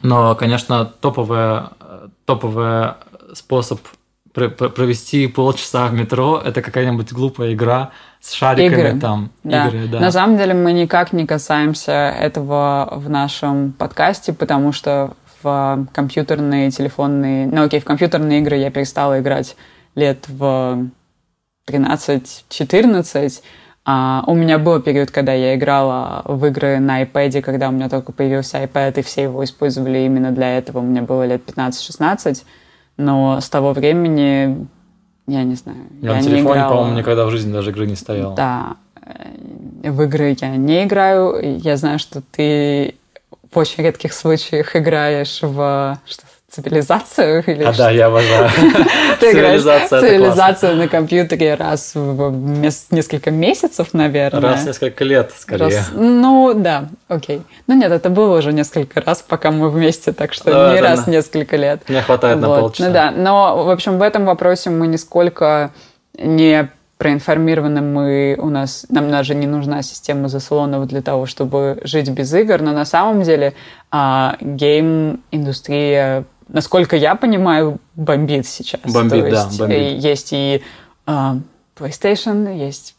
[0.00, 1.70] Но, конечно, топовая,
[2.24, 2.94] топовый
[3.34, 3.80] способ
[4.36, 9.00] провести полчаса в метро, это какая-нибудь глупая игра с шариками игры.
[9.00, 9.30] там.
[9.44, 9.68] Да.
[9.68, 10.00] Игры, да.
[10.00, 15.12] На самом деле мы никак не касаемся этого в нашем подкасте, потому что
[15.42, 17.46] в компьютерные, телефонные...
[17.46, 19.56] Ну окей, в компьютерные игры я перестала играть
[19.94, 20.88] лет в
[21.68, 23.42] 13-14,
[23.84, 27.88] а у меня был период, когда я играла в игры на iPad, когда у меня
[27.88, 30.80] только появился iPad, и все его использовали именно для этого.
[30.80, 32.42] У меня было лет 15-16
[32.96, 34.66] но с того времени
[35.26, 35.78] я не знаю.
[36.00, 38.34] Я, я на телефоне, по-моему, никогда в жизни даже игры не стоял.
[38.34, 38.76] Да.
[39.02, 41.58] Э, в игры я не играю.
[41.58, 42.94] Я знаю, что ты
[43.50, 46.24] в очень редких случаях играешь в что
[46.56, 47.44] цивилизацию?
[47.46, 47.84] Или а, что?
[47.84, 48.50] да, я обожаю.
[49.20, 52.32] Ты играешь цивилизацию на компьютере раз в
[52.90, 54.40] несколько месяцев, наверное.
[54.40, 55.82] Раз в несколько лет, скорее.
[55.92, 57.42] Ну, да, окей.
[57.66, 61.06] Ну, нет, это было уже несколько раз, пока мы вместе, так что не раз в
[61.08, 61.82] несколько лет.
[61.88, 62.88] Мне хватает на полчаса.
[62.88, 65.72] Ну, да, но, в общем, в этом вопросе мы нисколько
[66.18, 72.08] не проинформированы мы, у нас, нам даже не нужна система заслонов для того, чтобы жить
[72.10, 73.52] без игр, но на самом деле
[73.90, 78.80] а, гейм-индустрия насколько я понимаю, бомбит сейчас.
[78.84, 80.04] Бомбит, То есть, да, бомбит.
[80.04, 80.62] Есть и
[81.06, 81.40] uh,
[81.76, 82.96] PlayStation, есть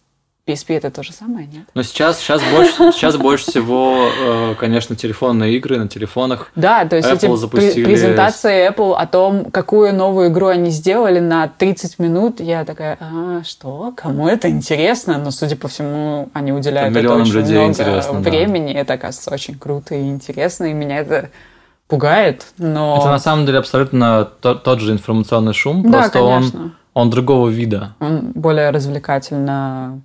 [0.47, 1.65] PSP это то же самое, нет?
[1.73, 6.49] Но сейчас, сейчас, больше, сейчас больше всего, э, конечно, телефонные игры на телефонах.
[6.55, 7.83] Да, то есть Apple эти запустили...
[7.83, 13.43] презентации Apple о том, какую новую игру они сделали на 30 минут, я такая, а,
[13.43, 13.93] что?
[13.97, 15.17] Кому это интересно?
[15.17, 18.73] Но, судя по всему, они уделяют это очень людей много интересно, времени.
[18.73, 18.79] Да.
[18.79, 21.29] Это, оказывается, очень круто и интересно, и меня это
[21.87, 22.97] пугает, но...
[22.99, 26.61] Это на самом деле абсолютно тот, тот же информационный шум, да, просто конечно.
[26.61, 27.95] он, он другого вида.
[27.99, 30.01] Он более развлекательно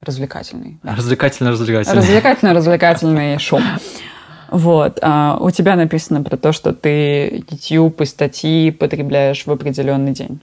[0.00, 0.78] развлекательный.
[0.82, 0.94] Да.
[0.94, 1.96] Развлекательно-развлекательный.
[1.96, 3.62] Развлекательно-развлекательный шум.
[4.50, 4.98] Вот.
[5.02, 10.40] А у тебя написано про то, что ты YouTube и статьи потребляешь в определенный день.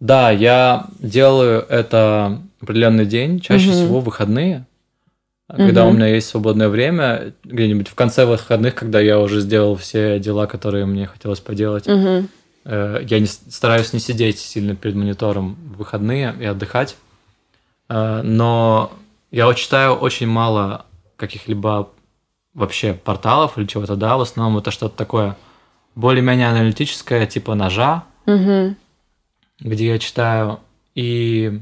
[0.00, 3.74] Да, я делаю это определенный день, чаще угу.
[3.74, 4.64] всего выходные,
[5.48, 5.90] когда угу.
[5.90, 10.46] у меня есть свободное время, где-нибудь в конце выходных, когда я уже сделал все дела,
[10.46, 11.86] которые мне хотелось поделать.
[11.86, 12.28] Угу.
[12.66, 16.96] Я не, стараюсь не сидеть сильно перед монитором в выходные и отдыхать.
[17.88, 18.92] Э, но
[19.30, 20.86] я читаю очень мало
[21.16, 21.90] каких-либо
[22.54, 25.36] вообще порталов или чего-то, да, в основном это что-то такое
[25.94, 28.76] более-менее аналитическое, типа ножа, угу.
[29.60, 30.60] где я читаю,
[30.94, 31.60] и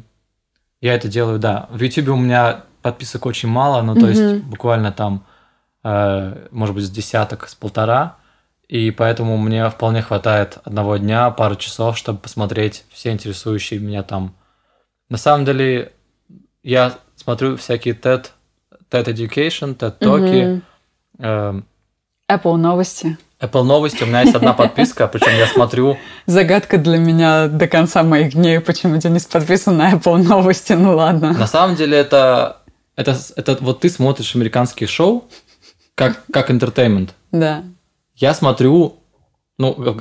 [0.81, 1.69] я это делаю, да.
[1.71, 5.25] В YouTube у меня подписок очень мало, ну, то есть буквально там,
[5.85, 8.17] э, может быть, с десяток, с полтора,
[8.69, 14.35] и поэтому мне вполне хватает одного дня, пару часов, чтобы посмотреть все интересующие меня там.
[15.09, 15.93] На самом деле,
[16.63, 18.31] я смотрю всякие TED,
[18.91, 20.63] TED Education, TED Talki.
[21.19, 21.61] Э,
[22.31, 23.19] Apple новости.
[23.43, 24.05] Apple новости.
[24.05, 25.99] У меня есть одна подписка, причем я смотрю...
[26.27, 31.33] Загадка для меня до конца моих дней, почему не подписан на Apple новости, ну ладно.
[31.33, 32.62] На самом деле это,
[32.97, 35.25] это, это вот ты смотришь американские шоу,
[35.95, 37.11] как, как entertainment.
[37.31, 37.65] Да.
[38.15, 38.97] Я смотрю,
[39.59, 39.97] ну,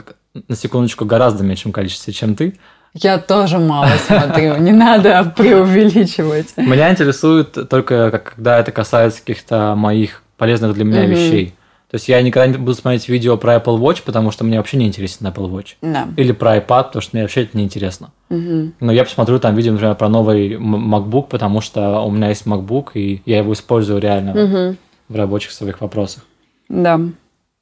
[0.48, 2.58] на секундочку, гораздо меньшем количестве, чем ты.
[2.94, 6.58] Я тоже мало смотрю, не надо преувеличивать.
[6.58, 11.56] Меня интересует только, когда это касается каких-то моих полезных для меня вещей.
[11.92, 14.78] То есть я никогда не буду смотреть видео про Apple Watch, потому что мне вообще
[14.78, 15.76] не интересен Apple Watch.
[15.82, 16.08] Да.
[16.16, 18.12] Или про iPad, потому что мне вообще это не интересно.
[18.30, 18.72] Угу.
[18.80, 22.92] Но я посмотрю там видео, например, про новый MacBook, потому что у меня есть MacBook,
[22.94, 24.78] и я его использую реально угу.
[25.10, 26.24] в рабочих своих вопросах.
[26.70, 26.98] Да.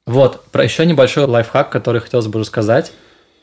[0.06, 2.92] Вот, про еще небольшой лайфхак, который хотелось бы рассказать,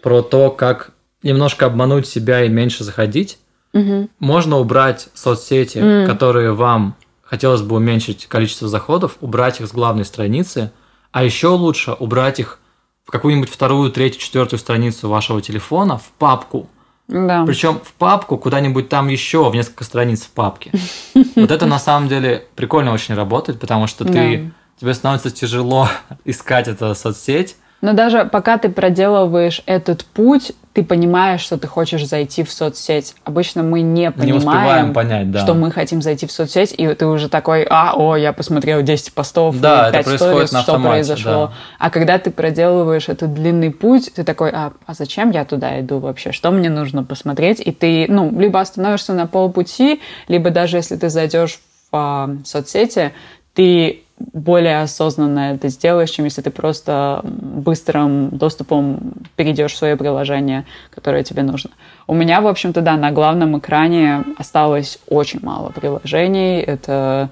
[0.02, 3.40] про то, как немножко обмануть себя и меньше заходить,
[3.74, 4.08] угу.
[4.20, 6.06] можно убрать соцсети, mm.
[6.08, 6.96] которые вам
[7.30, 10.72] хотелось бы уменьшить количество заходов, убрать их с главной страницы,
[11.12, 12.60] а еще лучше убрать их
[13.06, 16.70] в какую-нибудь вторую, третью, четвертую страницу вашего телефона в папку.
[17.08, 17.46] Да.
[17.46, 20.72] Причем в папку куда-нибудь там еще в несколько страниц в папке.
[21.36, 25.88] Вот это на самом деле прикольно очень работает, потому что ты тебе становится тяжело
[26.26, 32.06] искать эту соцсеть, но даже пока ты проделываешь этот путь, ты понимаешь, что ты хочешь
[32.06, 33.16] зайти в соцсеть.
[33.24, 35.40] Обычно мы не понимаем, не понять, да.
[35.40, 39.12] что мы хотим зайти в соцсеть, и ты уже такой, а, о, я посмотрел 10
[39.14, 41.48] постов, да, 5 сторис, что произошло.
[41.48, 41.54] Да.
[41.80, 45.98] А когда ты проделываешь этот длинный путь, ты такой, а, а зачем я туда иду
[45.98, 46.32] вообще?
[46.32, 47.60] Что мне нужно посмотреть?
[47.60, 51.60] И ты, ну, либо остановишься на полпути, либо даже если ты зайдешь
[51.92, 53.14] в а, соцсети,
[53.56, 60.66] ты более осознанно это сделаешь, чем если ты просто быстрым доступом перейдешь в свое приложение,
[60.90, 61.72] которое тебе нужно.
[62.08, 66.62] У меня, в общем-то, да, на главном экране осталось очень мало приложений.
[66.62, 67.30] Это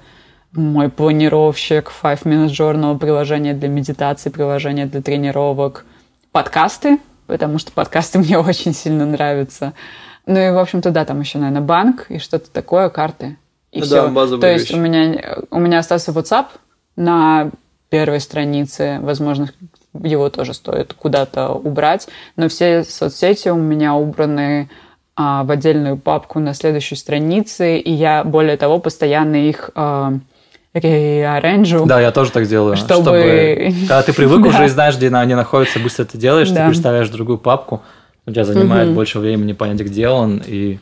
[0.54, 5.86] мой планировщик, Five Minute Journal, приложение для медитации, приложение для тренировок,
[6.32, 9.74] подкасты, потому что подкасты мне очень сильно нравятся.
[10.28, 13.38] Ну и, в общем-то, да, там еще, наверное, банк и что-то такое, карты.
[13.72, 14.08] И да, все.
[14.10, 14.80] базовые То есть вещи.
[14.80, 16.46] у меня, у меня остался WhatsApp,
[16.96, 17.52] на
[17.90, 19.50] первой странице, возможно,
[20.04, 24.70] его тоже стоит куда-то убрать, но все соцсети у меня убраны
[25.16, 30.14] а, в отдельную папку на следующей странице, и я, более того, постоянно их а,
[30.74, 31.86] реаренджу.
[31.86, 32.76] Да, я тоже так делаю.
[32.76, 33.04] Чтобы...
[33.04, 33.74] чтобы...
[33.82, 37.38] Когда ты привык уже и знаешь, где они находятся, быстро это делаешь, ты представляешь другую
[37.38, 37.82] папку,
[38.26, 40.80] у тебя занимает больше времени понять, где он, и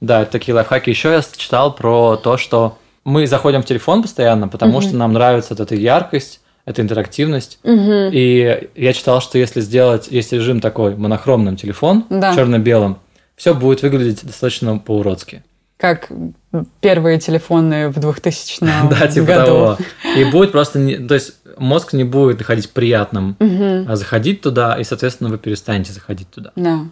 [0.00, 0.90] да, такие лайфхаки.
[0.90, 4.82] Еще я читал про то, что мы заходим в телефон постоянно, потому угу.
[4.82, 7.58] что нам нравится вот эта яркость, эта интерактивность.
[7.64, 8.10] Угу.
[8.12, 12.34] И я читал, что если сделать, есть режим такой монохромным телефон, да.
[12.34, 12.98] черно-белым,
[13.36, 15.42] все будет выглядеть достаточно по-уродски.
[15.76, 16.08] Как
[16.80, 19.78] первые телефоны в 2000 Да, типа того.
[20.16, 20.78] И будет просто,
[21.08, 23.96] то есть мозг не будет находить приятным угу.
[23.96, 26.52] заходить туда, и, соответственно, вы перестанете заходить туда.
[26.54, 26.84] Да.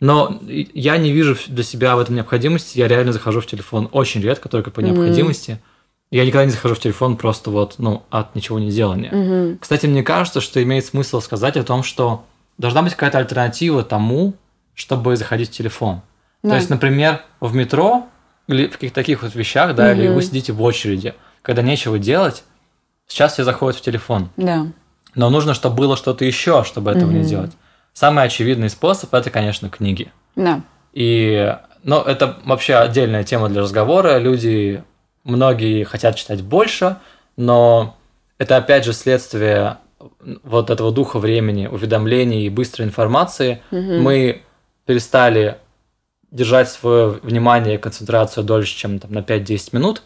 [0.00, 2.78] Но я не вижу для себя в этом необходимости.
[2.78, 5.52] Я реально захожу в телефон очень редко, только по необходимости.
[5.52, 5.76] Mm-hmm.
[6.10, 9.10] Я никогда не захожу в телефон просто вот, ну, от ничего не делания.
[9.10, 9.58] Mm-hmm.
[9.60, 12.24] Кстати, мне кажется, что имеет смысл сказать о том, что
[12.58, 14.34] должна быть какая-то альтернатива тому,
[14.74, 16.02] чтобы заходить в телефон.
[16.42, 16.50] Да.
[16.50, 18.06] То есть, например, в метро
[18.46, 22.44] или в каких-то таких вот вещах, да, или вы сидите в очереди, когда нечего делать,
[23.08, 24.30] сейчас все заходят в телефон.
[24.36, 24.68] Да.
[25.14, 27.52] Но нужно, чтобы было что-то еще, чтобы этого не делать.
[27.92, 30.12] Самый очевидный способ это, конечно, книги.
[30.36, 30.62] Да.
[30.92, 34.18] И, ну, это вообще отдельная тема для разговора.
[34.18, 34.82] Люди,
[35.24, 36.96] многие хотят читать больше,
[37.36, 37.96] но
[38.38, 39.78] это опять же следствие
[40.42, 43.62] вот этого духа времени, уведомлений и быстрой информации.
[43.70, 44.42] Мы
[44.86, 45.58] перестали
[46.30, 50.02] держать свое внимание и концентрацию дольше, чем там, на 5-10 минут,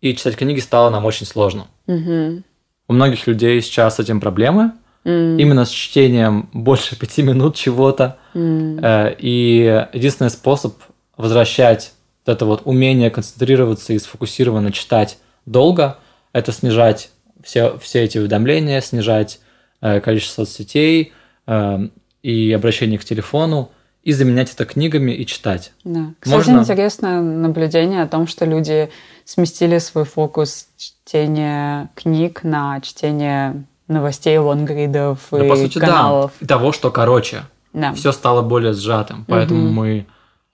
[0.00, 1.68] и читать книги стало нам очень сложно.
[1.86, 2.44] Мгм.
[2.88, 4.72] У многих людей сейчас с этим проблемы,
[5.06, 8.16] Именно с чтением больше пяти минут чего-то.
[8.34, 10.74] Э, И единственный способ
[11.16, 11.92] возвращать
[12.26, 15.98] вот это вот умение концентрироваться и сфокусированно читать долго,
[16.32, 17.10] это снижать
[17.42, 19.40] все, все эти уведомления, снижать
[19.80, 21.12] э, количество соцсетей
[21.46, 21.78] э,
[22.22, 23.70] и обращение к телефону,
[24.02, 25.72] и заменять это книгами и читать.
[25.84, 26.12] Да.
[26.20, 28.90] Кстати, Можно- интересное наблюдение о том, что люди
[29.24, 36.32] сместили свой фокус чтения книг на чтение новостей, лонгридов Да, и по сути, каналов.
[36.40, 36.46] да.
[36.46, 37.42] Того, что короче.
[37.72, 37.92] Да.
[37.92, 39.24] Все стало более сжатым.
[39.28, 39.72] Поэтому Мгм.
[39.74, 40.06] мы,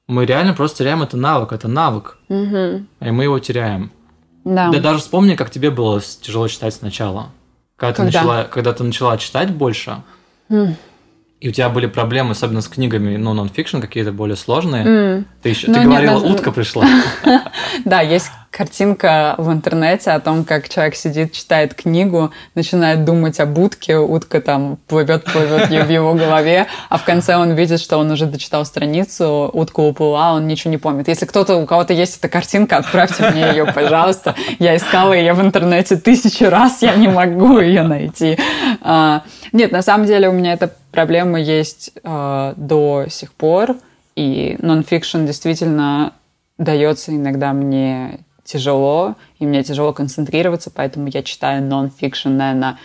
[0.09, 1.53] мы реально просто теряем это навык.
[1.53, 2.19] Это навык.
[2.29, 2.89] Мгм.
[3.01, 3.91] И мы его теряем.
[4.45, 4.71] Да.
[4.71, 7.31] Да даже вспомни, как тебе было тяжело читать сначала.
[7.77, 8.19] Когда, ты Когда?
[8.23, 10.03] начала, когда ты начала читать больше,
[10.49, 10.77] М.
[11.41, 14.85] и у тебя были проблемы, особенно с книгами, ну, нон-фикшн какие-то более сложные.
[14.85, 15.27] М.
[15.43, 16.85] Ты еще Ну, ты нет, говорила, даже- утка пришла.
[17.85, 23.59] Да, есть картинка в интернете о том, как человек сидит, читает книгу, начинает думать об
[23.59, 28.11] утке, утка там плывет, плывет в его голове, а в конце он видит, что он
[28.11, 31.09] уже дочитал страницу, утка уплыла, он ничего не помнит.
[31.09, 34.35] Если кто-то, у кого-то есть эта картинка, отправьте мне ее, пожалуйста.
[34.59, 38.39] Я искала ее в интернете тысячу раз, я не могу ее найти.
[38.83, 39.23] А,
[39.53, 43.77] Нет, на самом деле у меня эта проблема есть а, до сих пор,
[44.15, 46.13] и нонфикшн действительно
[46.59, 48.21] дается иногда мне
[48.53, 52.79] тяжело, и мне тяжело концентрироваться, поэтому я читаю нон-фикшн, наверное,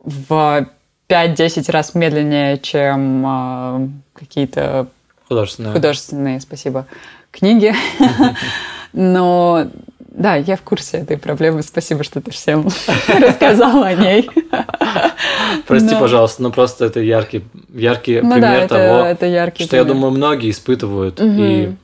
[0.00, 0.66] в
[1.08, 4.86] 5-10 раз медленнее, чем а, какие-то
[5.28, 5.72] Художественная.
[5.72, 6.86] художественные, спасибо,
[7.30, 7.74] книги.
[8.92, 9.66] Но
[10.00, 11.62] да, я в курсе этой проблемы.
[11.62, 12.68] Спасибо, что ты всем
[13.08, 14.28] рассказала о ней.
[15.66, 16.00] Прости, Да.
[16.00, 19.82] пожалуйста, но просто это яркий, яркий Ну да, пример это, того, это яркий что, я
[19.84, 19.96] пример.
[19.96, 21.18] думаю, многие испытывают.
[21.18, 21.40] Мгм.
[21.42, 21.74] И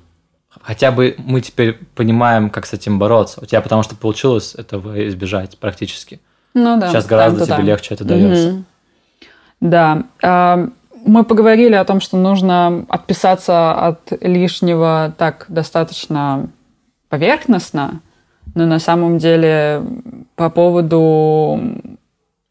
[0.63, 3.41] хотя бы мы теперь понимаем, как с этим бороться.
[3.43, 6.21] У тебя потому что получилось этого избежать практически.
[6.55, 6.91] Ну да.
[6.91, 8.51] Сейчас гораздо тебе легче это дается.
[8.53, 8.65] Мгм.
[9.61, 10.03] Да.
[10.23, 10.69] А,
[11.05, 16.49] Мы поговорили о том, что нужно отписаться от лишнего так достаточно
[17.09, 18.01] поверхностно,
[18.55, 19.83] но на самом деле
[20.35, 21.61] по поводу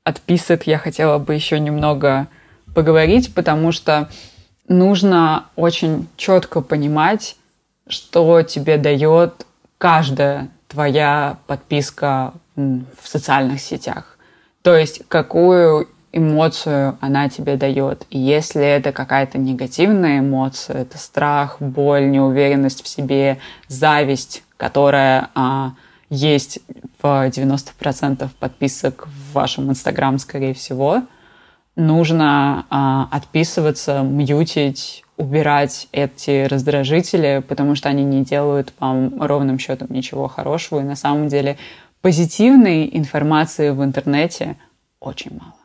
[0.03, 2.27] отписок я хотела бы еще немного
[2.73, 4.07] поговорить, потому что
[4.69, 7.35] нужно очень четко понимать,
[7.89, 9.45] что тебе дает
[9.77, 14.17] каждая твоя подписка в социальных сетях.
[14.61, 18.05] То есть какую эмоцию она тебе дает.
[18.09, 25.73] И если это какая-то негативная эмоция, это страх, боль, неуверенность в себе, зависть, которая а,
[26.09, 26.59] есть
[27.01, 31.03] в 90% подписок в вашем Инстаграм, скорее всего,
[31.75, 39.87] нужно а, отписываться, мьютить, убирать эти раздражители, потому что они не делают вам ровным счетом
[39.89, 40.79] ничего хорошего.
[40.79, 41.57] И на самом деле
[42.01, 44.55] позитивной информации в интернете
[44.99, 45.55] очень мало.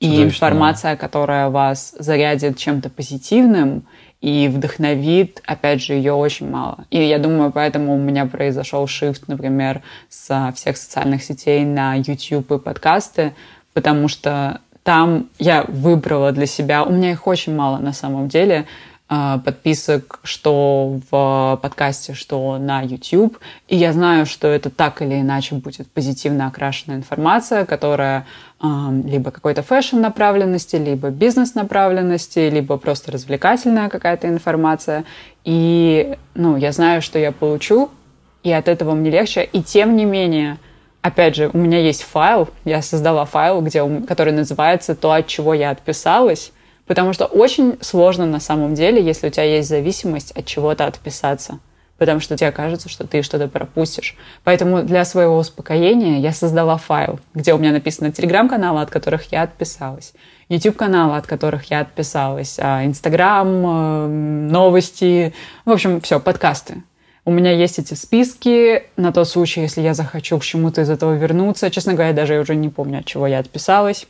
[0.00, 3.84] И Чудовищно информация, которая вас зарядит чем-то позитивным
[4.20, 6.86] и вдохновит, опять же, ее очень мало.
[6.90, 12.50] И я думаю, поэтому у меня произошел shift, например, со всех социальных сетей на YouTube
[12.52, 13.34] и подкасты,
[13.74, 18.64] потому что там я выбрала для себя, у меня их очень мало на самом деле,
[19.06, 23.38] а, подписок, что в подкасте, что на YouTube.
[23.68, 28.24] И я знаю, что это так или иначе будет позитивно окрашенная информация, которая
[28.60, 35.04] ам, либо какой-то fashion направленности, либо бизнес направленности, либо просто развлекательная какая-то информация.
[35.44, 37.90] И ну, я знаю, что я получу,
[38.42, 39.44] и от этого мне легче.
[39.52, 40.56] И тем не менее,
[41.02, 45.54] опять же, у меня есть файл, я создала файл, где, который называется «То, от чего
[45.54, 46.52] я отписалась»,
[46.86, 51.60] потому что очень сложно на самом деле, если у тебя есть зависимость от чего-то отписаться,
[51.98, 54.16] потому что тебе кажется, что ты что-то пропустишь.
[54.44, 59.42] Поэтому для своего успокоения я создала файл, где у меня написано телеграм-каналы, от которых я
[59.42, 60.14] отписалась,
[60.48, 64.06] YouTube-каналы, от которых я отписалась, а, Инстаграм, э,
[64.50, 65.34] новости,
[65.64, 66.82] в общем, все, подкасты.
[67.28, 71.12] У меня есть эти списки на тот случай, если я захочу к чему-то из этого
[71.12, 71.70] вернуться.
[71.70, 74.06] Честно говоря, даже я уже не помню, от чего я отписалась.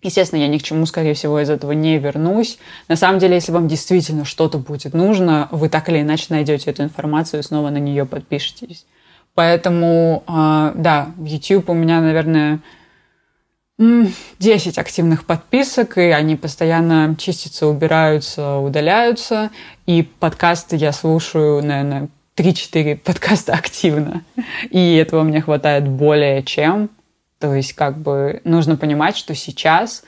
[0.00, 2.58] Естественно, я ни к чему, скорее всего, из этого не вернусь.
[2.86, 6.84] На самом деле, если вам действительно что-то будет нужно, вы так или иначе найдете эту
[6.84, 8.86] информацию и снова на нее подпишетесь.
[9.34, 12.60] Поэтому, э, да, в YouTube у меня, наверное,
[14.38, 19.50] 10 активных подписок, и они постоянно чистятся, убираются, удаляются.
[19.86, 24.22] И подкасты я слушаю, наверное, 3-4 подкаста активно.
[24.70, 26.90] И этого мне хватает более чем.
[27.38, 30.04] То есть как бы нужно понимать, что сейчас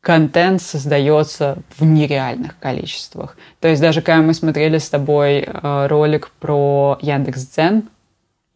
[0.00, 3.36] контент создается в нереальных количествах.
[3.60, 7.88] То есть даже когда мы смотрели с тобой э, ролик про Яндекс.Дзен,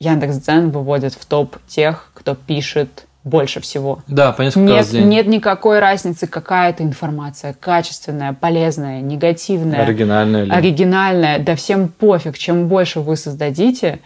[0.00, 4.00] Яндекс.Дзен выводит в топ тех, кто пишет больше всего.
[4.06, 5.08] Да, по несколько нет, раз в день.
[5.08, 10.44] Нет никакой разницы, какая это информация, качественная, полезная, негативная, Оригинальная.
[10.44, 10.50] Ли?
[10.50, 11.38] оригинальная.
[11.38, 12.36] Да всем пофиг.
[12.38, 14.00] Чем больше вы создадите,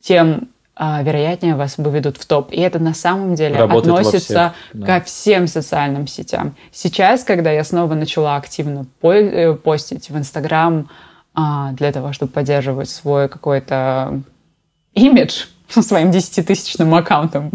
[0.00, 2.52] тем а, вероятнее вас выведут в топ.
[2.52, 4.86] И это на самом деле Работает относится всех, да.
[4.98, 6.56] ко всем социальным сетям.
[6.72, 10.88] Сейчас, когда я снова начала активно по- э, постить в Инстаграм
[11.34, 14.22] а, для того, чтобы поддерживать свой какой-то
[14.94, 17.50] имидж своим 10-тысячным аккаунтом,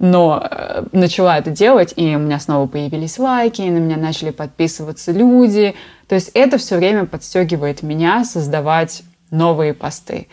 [0.00, 4.30] но э, начала это делать, и у меня снова появились лайки, и на меня начали
[4.30, 5.74] подписываться люди.
[6.08, 10.26] То есть это все время подстегивает меня создавать новые посты.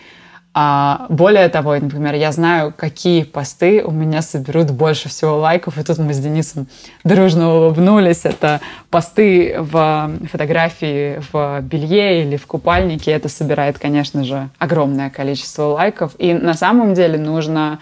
[0.54, 5.84] А более того, например, я знаю, какие посты у меня соберут больше всего лайков, и
[5.84, 6.68] тут мы с Денисом
[7.04, 8.22] дружно улыбнулись.
[8.24, 13.12] Это посты в фотографии в белье или в купальнике.
[13.12, 16.14] Это собирает, конечно же, огромное количество лайков.
[16.18, 17.80] И на самом деле нужно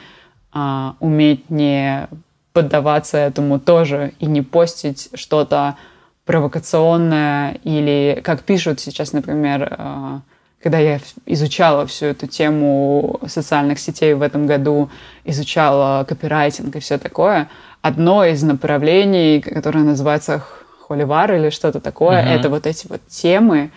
[0.55, 2.07] а, уметь не
[2.53, 5.75] поддаваться этому тоже и не постить что-то
[6.23, 10.21] провокационное или, как пишут сейчас, например, а,
[10.63, 14.89] когда я изучала всю эту тему социальных сетей в этом году,
[15.25, 17.49] изучала копирайтинг и все такое,
[17.81, 20.41] одно из направлений, которое называется
[20.87, 22.31] холивар или что-то такое, Мгм.
[22.31, 23.71] это вот эти вот темы,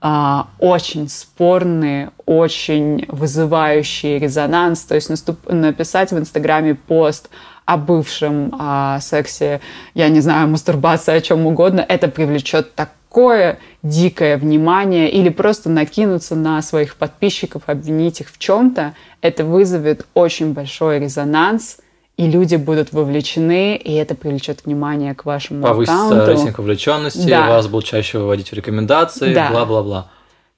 [0.00, 4.84] очень спорные, очень вызывающие резонанс.
[4.84, 7.30] То есть наступ- написать в Инстаграме пост
[7.64, 9.60] о бывшем, о сексе,
[9.94, 16.34] я не знаю, мастурбации, о чем угодно, это привлечет такое дикое внимание или просто накинуться
[16.34, 21.78] на своих подписчиков, обвинить их в чем-то, это вызовет очень большой резонанс,
[22.18, 26.26] и люди будут вовлечены, и это привлечет внимание к вашему Повысится аккаунту.
[26.26, 27.48] рейтинг вовлеченности, Да.
[27.48, 29.48] вас будут чаще выводить в рекомендации, Да.
[29.50, 30.08] бла-бла-бла.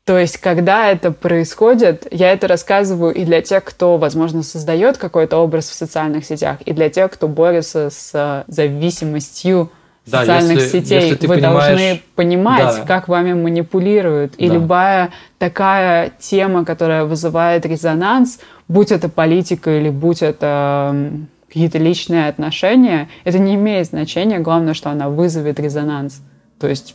[0.07, 5.37] То есть, когда это происходит, я это рассказываю и для тех, кто, возможно, создает какой-то
[5.37, 9.71] образ в социальных сетях, и для тех, кто борется с э, зависимостью
[10.07, 11.01] Да, социальных если- сетей.
[11.11, 12.85] если Вы понимаешь- должны понимать, Да.
[12.87, 14.35] как вами манипулируют.
[14.37, 14.55] И Да.
[14.55, 22.29] любая такая тема, которая вызывает резонанс, будь это политика или будь это м, какие-то личные
[22.29, 24.39] отношения, это не имеет значения.
[24.39, 26.23] Главное, что она вызовет резонанс.
[26.61, 26.95] То есть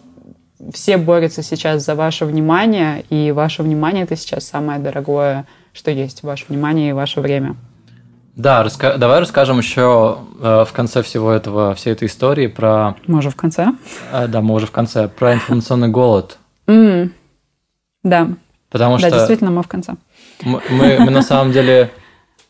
[0.73, 6.23] все борются сейчас за ваше внимание, и ваше внимание это сейчас самое дорогое, что есть.
[6.23, 7.55] Ваше внимание и ваше время.
[8.35, 13.19] Да, раска- давай расскажем еще э, в конце всего этого, всей этой истории про, Мы
[13.19, 13.67] уже в конце.
[14.11, 16.37] э, да, мы уже в конце, про информационный голод.
[16.67, 17.13] М,
[18.03, 18.27] Да,
[18.69, 19.93] Потому да, что действительно, мы в конце.
[20.43, 21.91] мы, мы- мы на самом деле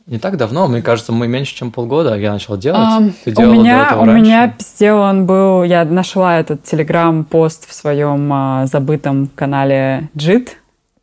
[0.08, 3.14] не так давно, мне кажется, мы меньше, чем полгода я начал делать.
[3.24, 4.22] Ты у делала до меня, этого у раньше?
[4.22, 10.50] меня сделан был, я нашла этот телеграм-пост в своем а, забытом канале JIT,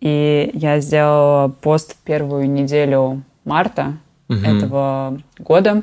[0.00, 3.94] и я сделала пост в первую неделю марта
[4.28, 4.44] Мгм.
[4.44, 5.82] этого года.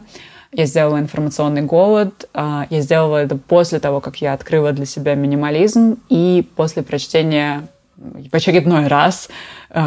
[0.51, 2.28] Я сделала информационный голод.
[2.34, 7.67] а, Я сделала это после того, как я открыла для себя минимализм и после прочтения
[7.97, 9.30] в очередной раз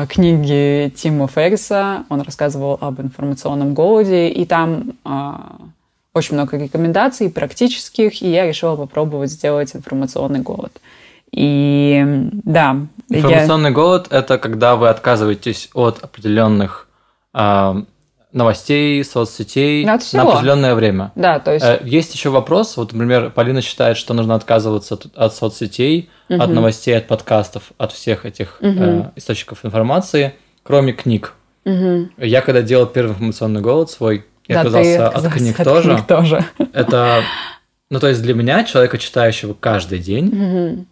[0.09, 2.05] книги Тима Ферриса.
[2.09, 5.57] Он рассказывал об информационном голоде, и там а,
[6.15, 10.73] очень много рекомендаций практических, и я решила попробовать сделать информационный голод.
[11.31, 12.05] И
[12.45, 12.77] да,
[13.09, 16.89] я- Информационный голод– это когда вы отказываетесь от определенных
[17.33, 17.83] а,
[18.33, 21.13] новостей, соцсетей От на определенное время.
[21.15, 25.07] да, то есть Э, Есть еще вопрос, вот, например, Полина считает, что нужно отказываться от,
[25.15, 26.55] от соцсетей, от Мгм.
[26.55, 29.13] новостей, от подкастов, от всех этих э, Мгм.
[29.17, 31.35] источников информации, кроме книг.
[31.65, 32.11] мгм.
[32.19, 35.65] Я когда делал первый информационный голод свой, я Да, ты отказался от отказался книг от
[35.65, 35.95] тоже.
[35.95, 36.45] книг тоже.
[36.73, 37.23] Это,
[37.91, 40.87] ну то есть для меня, человека, читающего каждый день, Мгм.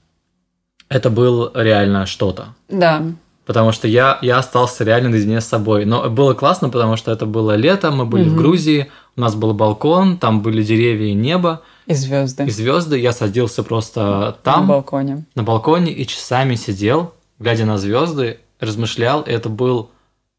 [0.89, 2.49] это было реально что-то.
[2.69, 3.03] Да,
[3.47, 5.85] Потому что я, я остался реально наедине с собой.
[5.85, 8.37] Но было классно, потому что это было лето, мы были в Мгм.
[8.37, 12.99] Грузии, у нас был балкон, там были деревья и небо, и звезды и звезды.
[12.99, 15.25] Я садился просто на там, балконе.
[15.35, 19.23] на балконе, и часами сидел, глядя на звезды, размышлял.
[19.23, 19.91] И это был,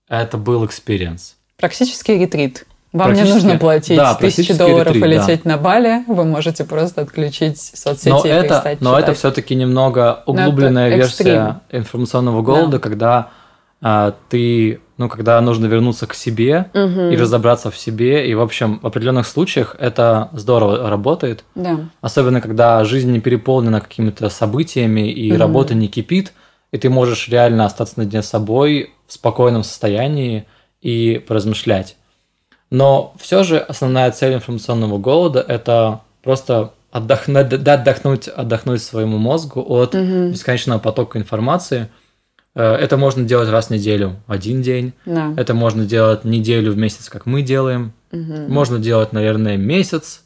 [0.08, 1.36] это был experience.
[1.58, 2.66] Практически ретрит.
[2.94, 5.52] Вам не нужно платить да, тысячи долларов 3, и лететь да.
[5.52, 9.04] на Бали, вы можете просто отключить соцсети но и это, Но читать.
[9.04, 12.80] это все-таки немного углубленная версия информационного голода, да.
[12.80, 13.30] когда
[13.82, 17.10] а, ты, ну, когда нужно вернуться к себе угу.
[17.10, 21.44] и разобраться в себе, и, в общем, в определенных случаях это здорово работает.
[21.56, 21.80] Да.
[22.02, 25.39] Особенно, когда жизнь не переполнена какими-то событиями, и угу.
[25.39, 26.34] работа не кипит,
[26.72, 30.46] и ты можешь реально остаться наедине с собой в спокойном состоянии
[30.82, 31.98] и поразмышлять.
[32.72, 39.93] Но все же основная цель информационного голода– это просто отдохнуть, отдохнуть, отдохнуть своему мозгу от
[39.93, 40.30] угу.
[40.30, 41.89] бесконечного потока информации.
[42.55, 44.93] Э, это можно делать раз в неделю, один день.
[45.05, 45.34] Да.
[45.36, 47.93] Это можно делать неделю в месяц, как мы делаем.
[48.13, 48.47] Угу.
[48.47, 50.24] Можно делать, наверное, месяц.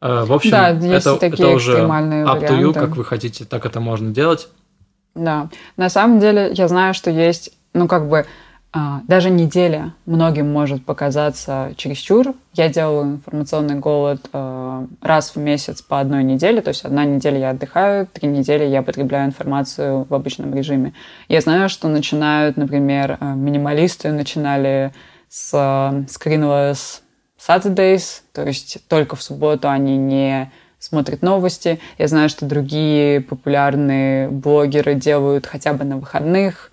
[0.00, 3.44] Э, в общем, да, есть это, такие это уже up to you, как вы хотите,
[3.44, 4.48] так это можно делать.
[5.14, 8.24] Да, на самом деле я знаю, что есть, ну как бы
[9.06, 12.34] даже неделя многим может показаться чересчур.
[12.54, 17.38] Я делаю информационный голод а, раз в месяц по одной неделе, то есть одна неделя
[17.38, 20.94] я отдыхаю, три недели я потребляю информацию в обычном режиме.
[21.28, 24.92] Я знаю, что начинают, например, а, минималисты начинали
[25.28, 27.00] с screenless
[27.38, 31.78] Saturdays, то есть только в субботу они не смотрят новости.
[31.98, 36.71] Я знаю, что другие популярные блогеры делают хотя бы на выходных а,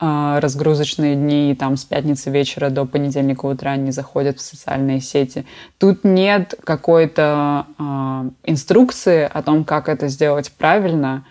[0.00, 5.44] разгрузочные дни, там с пятницы вечера до понедельника утра не заходят в социальные сети.
[5.78, 11.24] Тут нет какой-то э, инструкции о том, как это сделать правильно,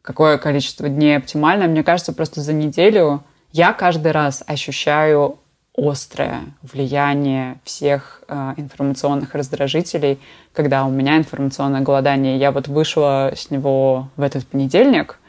[0.00, 1.66] какое количество дней оптимально.
[1.66, 5.38] Мне кажется, просто за неделю я каждый раз ощущаю
[5.76, 10.18] острое влияние всех э, информационных раздражителей,
[10.54, 12.38] когда у меня информационное голодание.
[12.38, 15.18] Я вот вышла с него в этот понедельник–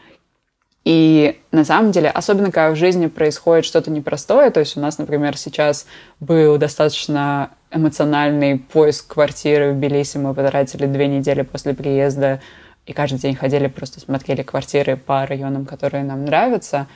[0.87, 4.97] и на самом деле, особенно когда в жизни происходит что-то непростое, то есть у нас,
[4.97, 5.85] например, сейчас
[6.21, 12.39] был достаточно эмоциональный поиск квартиры в Белисе, мы потратили две недели после приезда,
[12.85, 16.87] и каждый день ходили, просто смотрели квартиры по районам, которые нам нравятся.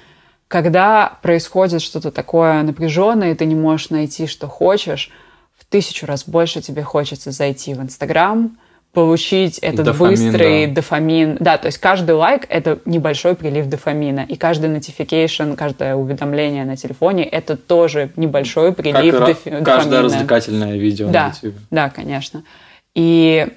[0.48, 5.12] Когда происходит что-то такое напряженное, и ты не можешь найти, что хочешь,
[5.60, 8.58] в тысячу раз больше тебе хочется зайти в Инстаграм,
[8.94, 10.74] получить этот дофамин, быстрый да.
[10.74, 11.38] дофамин.
[11.40, 14.26] Да, то есть каждый лайк— это небольшой прилив дофамина.
[14.28, 19.38] И каждый notification, каждое уведомление на телефоне— это тоже небольшой прилив как доф...
[19.44, 19.66] дофамина.
[19.66, 21.62] Каждое развлекательное видео да, на YouTube.
[21.70, 22.44] Да, конечно.
[22.94, 23.48] И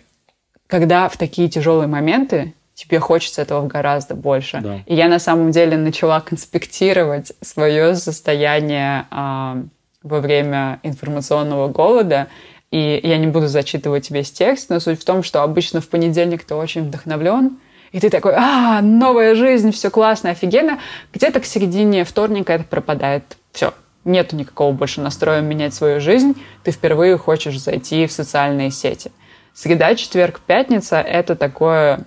[0.69, 4.61] когда в такие тяжелые моменты тебе хочется этого гораздо больше.
[4.61, 4.81] Да.
[4.87, 9.63] И я на самом деле начала конспектировать свое состояние а,
[10.03, 12.29] во время информационного голода—
[12.75, 16.43] и я не буду зачитывать весь текст, но суть в том, что обычно в понедельник
[16.43, 17.59] ты очень вдохновлен,
[17.93, 20.81] и ты такой, а, новая жизнь, все классно, офигенно.
[21.13, 23.37] Где-то к середине вторника это пропадает.
[23.53, 26.35] Все, нету никакого больше настроя менять свою жизнь.
[26.65, 29.13] Ты впервые хочешь зайти в социальные сети.
[29.53, 32.01] Среда, четверг, пятница— это такое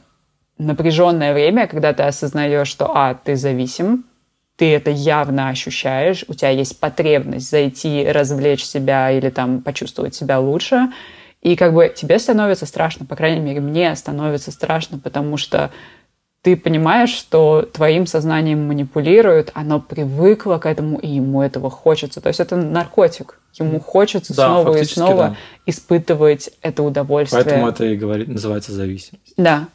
[0.58, 4.04] напряженное время, когда ты осознаешь, что, а, ты зависим,
[4.58, 10.40] ты это явно ощущаешь, у тебя есть потребность зайти, развлечь себя или там почувствовать себя
[10.40, 10.90] лучше,
[11.42, 15.72] и как бы тебе становится страшно, по крайней мере, мне становится страшно, потому что
[16.42, 22.22] ты понимаешь, что твоим сознанием манипулируют, оно привыкло к этому, и ему этого хочется.
[22.22, 23.40] То есть это наркотик.
[23.60, 25.36] Ему хочется да, снова и снова да.
[25.66, 27.44] испытывать это удовольствие.
[27.44, 29.34] Поэтому это и говорит, называется зависимость.
[29.36, 29.68] Да.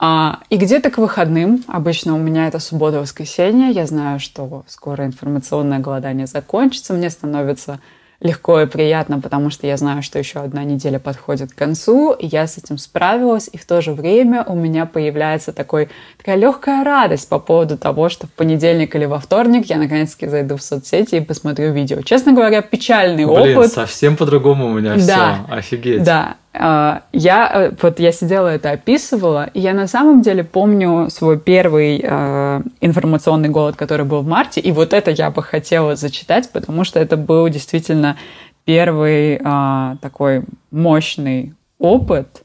[0.00, 5.80] А, и где-то к выходным, обычно у меня это суббота-воскресенье, я знаю, что скоро информационное
[5.80, 7.80] голодание закончится, мне становится
[8.20, 12.26] легко и приятно, потому что я знаю, что еще одна неделя подходит к концу, и
[12.26, 16.82] я с этим справилась, и в то же время у меня появляется такой, такая легкая
[16.82, 21.16] радость по поводу того, что в понедельник или во вторник я наконец-таки зайду в соцсети
[21.16, 22.02] и посмотрю видео.
[22.02, 23.72] Честно говоря, печальный Блин, опыт.
[23.72, 26.02] совсем по-другому у меня да, все, офигеть.
[26.02, 31.38] Да, я э, вот я сидела это описывала, и я на самом деле помню свой
[31.38, 36.50] первый э, информационный голод, который был в марте, и вот это я бы хотела зачитать,
[36.50, 38.16] потому что это был действительно
[38.64, 42.42] первый э, такой мощный опыт.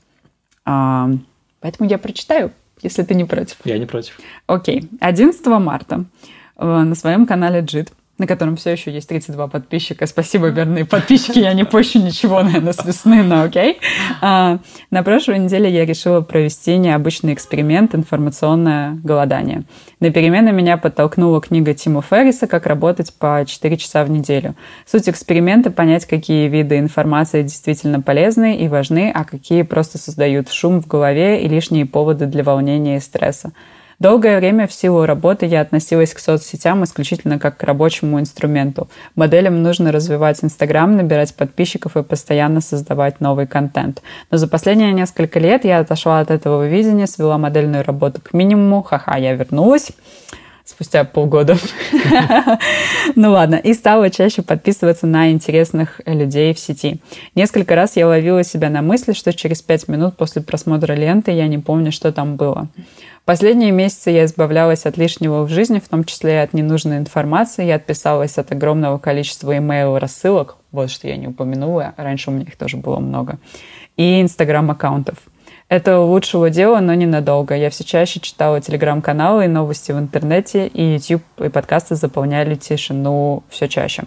[0.66, 1.06] Э,
[1.62, 2.52] поэтому я прочитаю,
[2.82, 3.58] если ты не против.
[3.64, 4.20] Я не против.
[4.48, 4.90] Окей.
[5.00, 6.06] 11 марта
[6.58, 7.90] э, на своем канале JIT
[8.20, 10.06] на котором все еще есть 32 подписчика.
[10.06, 11.40] Спасибо, верные подписчики.
[11.40, 13.80] Я не пощу ничего, наверное, с весны, но окей.
[14.22, 14.60] А,
[14.92, 19.64] на прошлой неделе я решила провести необычный эксперимент «Информационное голодание».
[20.00, 24.54] На перемены меня подтолкнула книга Тима Ферриса «Как работать по 4 часа в неделю».
[24.86, 30.84] Суть эксперимента– понять, какие виды информации действительно полезны и важны, а какие просто создают шум
[30.84, 33.54] в голове и лишние поводы для волнения и стресса.
[34.00, 38.90] Долгое время в силу работы я относилась к соцсетям исключительно как к рабочему инструменту.
[39.16, 44.02] Моделям нужно развивать Инстаграм, набирать подписчиков и постоянно создавать новый контент.
[44.32, 48.84] Но за последние несколько лет я отошла от этого видения, свела модельную работу к минимуму.
[48.84, 49.92] Ха-ха, я вернулась
[50.66, 51.58] спустя полгода.
[53.16, 57.02] Ну ладно, и стала чаще подписываться на интересных людей в сети.
[57.36, 61.48] Несколько раз я ловила себя на мысли, что через пять минут после просмотра ленты я
[61.48, 62.70] не помню, что там было.
[63.26, 67.66] Последние месяцы я избавлялась от лишнего в жизни, в том числе и от ненужной информации.
[67.66, 70.58] Я отписалась от огромного количества имейл рассылок.
[70.74, 71.94] Вот что я не упомянула.
[71.96, 73.38] Раньше у меня их тоже было много.
[73.96, 75.16] И инстаграм-аккаунтов.
[75.70, 77.56] Это улучшило дело, но ненадолго.
[77.56, 83.44] Я все чаще читала телеграм-каналы и новости в интернете, и YouTube и подкасты заполняли тишину
[83.50, 84.04] все чаще.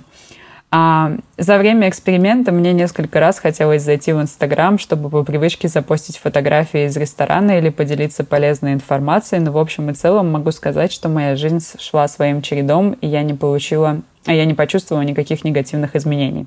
[0.79, 6.19] А за время эксперимента мне несколько раз хотелось зайти в Инстаграм, чтобы по привычке запостить
[6.19, 11.09] фотографии из ресторана или поделиться полезной информацией, но в общем и целом могу сказать, что
[11.09, 16.47] моя жизнь шла своим чередом, и я не получила, я не почувствовала никаких негативных изменений.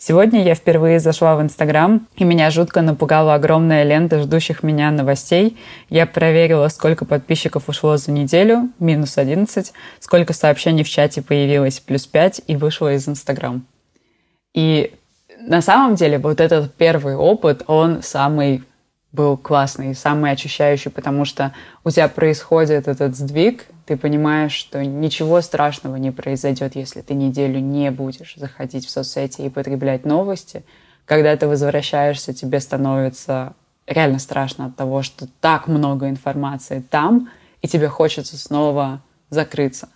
[0.00, 5.58] Сегодня я впервые зашла в Инстаграм, и меня жутко напугала огромная лента ждущих меня новостей.
[5.90, 12.06] Я проверила, сколько подписчиков ушло за неделю, минус 11, сколько сообщений в чате появилось, плюс
[12.06, 13.66] 5, и вышла из Инстаграм.
[14.54, 14.94] И
[15.40, 18.62] на самом деле вот этот первый опыт, он самый
[19.12, 25.40] был классный, самый очищающий, потому что у тебя происходит этот сдвиг, ты понимаешь, что ничего
[25.40, 30.62] страшного не произойдет, если ты неделю не будешь заходить в соцсети и потреблять новости.
[31.06, 33.54] Когда ты возвращаешься, тебе становится
[33.86, 37.30] реально страшно от того, что так много информации там,
[37.62, 39.00] и тебе хочется снова
[39.30, 39.88] закрыться.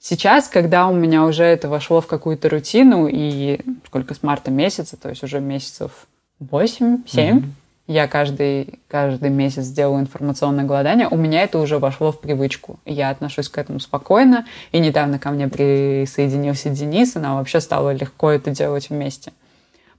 [0.00, 4.96] Сейчас, когда у меня уже это вошло в какую-то рутину, и сколько с марта месяца,
[4.96, 6.08] то есть уже месяцев
[6.40, 7.42] 8-7, mm-hmm
[7.86, 12.80] я каждый, каждый месяц делаю информационное голодание, у меня это уже вошло в привычку.
[12.84, 14.44] Я отношусь к этому спокойно.
[14.72, 19.32] И недавно ко мне присоединился Денис, и нам вообще стало легко это делать вместе.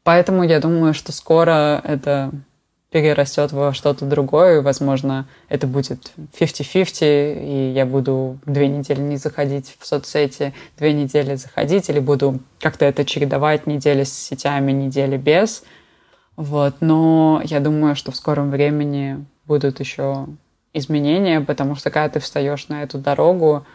[0.04, 2.32] Поэтому я думаю, что скоро это
[2.90, 9.76] перерастет во что-то другое, возможно, это будет 50-50, и я буду две недели не заходить
[9.78, 15.64] в соцсети, две недели заходить, или буду как-то это чередовать, недели с сетями, недели без–
[16.38, 20.28] вот, но я думаю, что в скором времени будут еще
[20.72, 23.66] изменения, потому что когда ты встаешь на эту дорогу,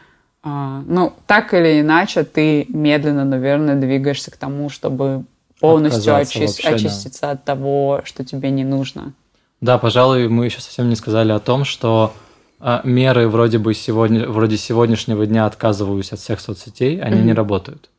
[0.45, 5.25] э, ну, так или иначе, ты медленно, наверное, двигаешься к тому, чтобы
[5.59, 7.31] полностью очи- вообще, очиститься да.
[7.33, 9.13] от того, что тебе не нужно.
[9.61, 12.13] Да, пожалуй, мы еще совсем не сказали о том, что
[12.61, 17.25] э, меры вроде бы сегодня, вроде сегодняшнего дня отказываюсь от всех соцсетей, они mm-hmm.
[17.25, 17.91] не работают.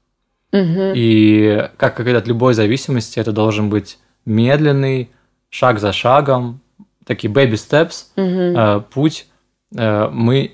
[0.54, 0.94] Mm-hmm.
[0.96, 5.10] И как, как от любой зависимости, это должен быть медленный,
[5.50, 6.60] шаг за шагом,
[7.06, 8.58] такие baby steps, угу.
[8.58, 9.28] э, путь.
[9.76, 10.54] Э, мы,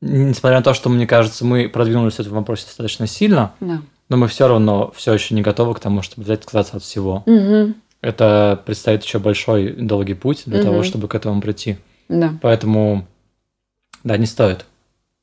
[0.00, 3.80] несмотря на то, что, мне кажется, мы продвинулись в этом вопросе достаточно сильно, да.
[4.08, 7.22] но мы все равно все еще не готовы к тому, чтобы взять отказаться от всего.
[7.26, 7.74] Угу.
[8.02, 10.66] Это предстоит еще большой долгий путь для угу.
[10.66, 11.78] того, чтобы к этому прийти.
[12.08, 12.34] Да.
[12.40, 13.06] Поэтому,
[14.04, 14.66] да, не стоит.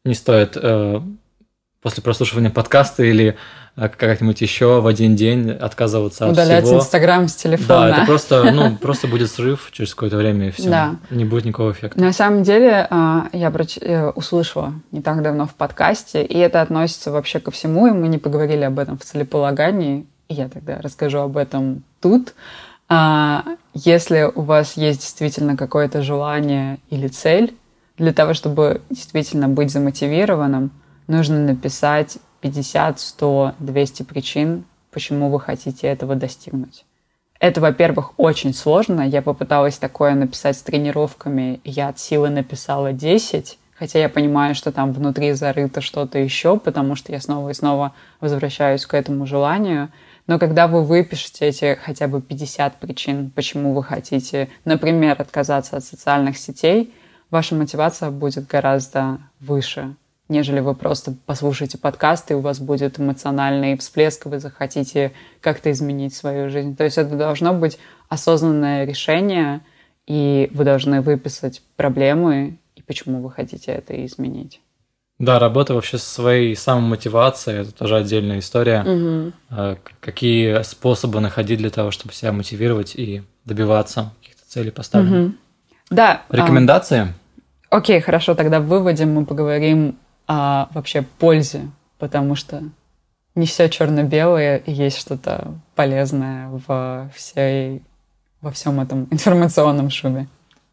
[0.04, 1.02] Не стоит э,
[1.84, 3.36] после прослушивания подкаста или
[3.76, 6.70] а как-нибудь еще в один день отказываться Удалять от всего.
[6.70, 7.68] Удалять Инстаграм с телефона.
[7.68, 10.70] Да, это просто, ну, просто будет срыв через какое-то время, и все.
[10.70, 10.96] Да.
[11.10, 12.00] Не будет никакого эффекта.
[12.00, 17.12] На самом деле, а, я э, услышала не так давно в подкасте, и это относится
[17.12, 21.20] вообще ко всему, и мы не поговорили об этом в целеполагании, и я тогда расскажу
[21.20, 22.36] об этом тут.
[22.90, 27.56] А, если у вас есть действительно какое-то желание или цель,
[27.98, 30.72] для того, чтобы действительно быть замотивированным,
[31.08, 36.86] нужно написать 50, 100, 200 причин, почему вы хотите этого достигнуть.
[37.39, 39.01] Это, во-первых, очень сложно.
[39.01, 41.60] Я попыталась такое написать с тренировками.
[41.66, 46.96] Я от силы написала 10, хотя я понимаю, что там внутри зарыто что-то еще, потому
[46.96, 49.89] что я снова и снова возвращаюсь к этому желанию.
[50.25, 55.84] Но когда вы выпишете эти хотя бы 50 причин, почему вы хотите, например, отказаться от
[55.84, 56.93] социальных сетей,
[57.30, 59.96] ваша мотивация будет гораздо выше
[60.29, 66.16] нежели вы просто послушаете подкаст, и у вас будет эмоциональный всплеск, вы захотите как-то изменить
[66.16, 66.75] свою жизнь.
[66.75, 67.78] То есть это должно быть
[68.09, 69.62] осознанное решение,
[70.08, 74.62] и вы должны выписать проблемы и почему вы хотите это изменить.
[75.20, 78.82] Да, работа вообще со своей самомотивацией, это тоже отдельная история.
[78.82, 79.78] Угу.
[80.00, 85.28] Какие способы находить для того, чтобы себя мотивировать и добиваться каких-то целей поставленных.
[85.28, 85.36] Угу.
[85.91, 86.24] Да.
[86.29, 87.13] Рекомендации?
[87.70, 89.97] А, окей, хорошо, тогда выводим, мы поговорим
[90.28, 91.70] о вообще пользе,
[92.00, 92.63] потому что
[93.36, 97.82] не все черно-белое, и есть что-то полезное во всей
[98.41, 100.28] во всем этом информационном шуме.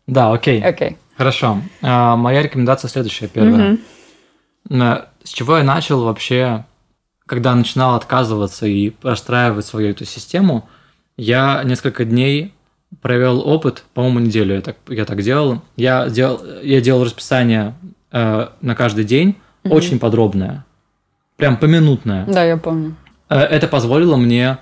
[0.06, 0.60] Да, окей.
[0.60, 0.98] Окей.
[1.16, 1.59] Хорошо.
[1.82, 3.78] А, моя рекомендация следующая, первая.
[4.68, 5.06] Мгм.
[5.22, 6.64] С чего я начал вообще,
[7.27, 10.68] когда начинал отказываться и простраивать свою эту систему,
[11.16, 12.55] я несколько дней
[13.02, 15.62] провел опыт, по-моему, неделю я так, я так делал.
[15.77, 16.40] Я, делал.
[16.62, 17.74] я делал расписание
[18.12, 19.74] э, на каждый день, Мгм.
[19.77, 20.65] очень подробное,
[21.37, 22.24] прям поминутное.
[22.27, 22.95] Да, я помню.
[23.28, 24.59] Э, Это позволило мне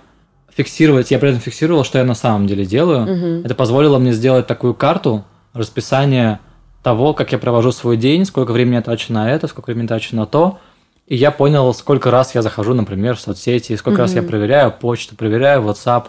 [0.54, 3.02] фиксировать, я при этом фиксировал, что я на самом деле делаю.
[3.02, 3.44] Мгм.
[3.44, 6.40] Это позволило мне сделать такую карту расписания
[6.82, 10.16] того, как я провожу свой день, сколько времени я трачу на это, сколько времени трачу
[10.16, 10.58] на то.
[11.06, 15.16] И я понял, сколько раз я захожу, например, в соцсети, сколько раз я проверяю почту,
[15.16, 16.06] проверяю WhatsApp.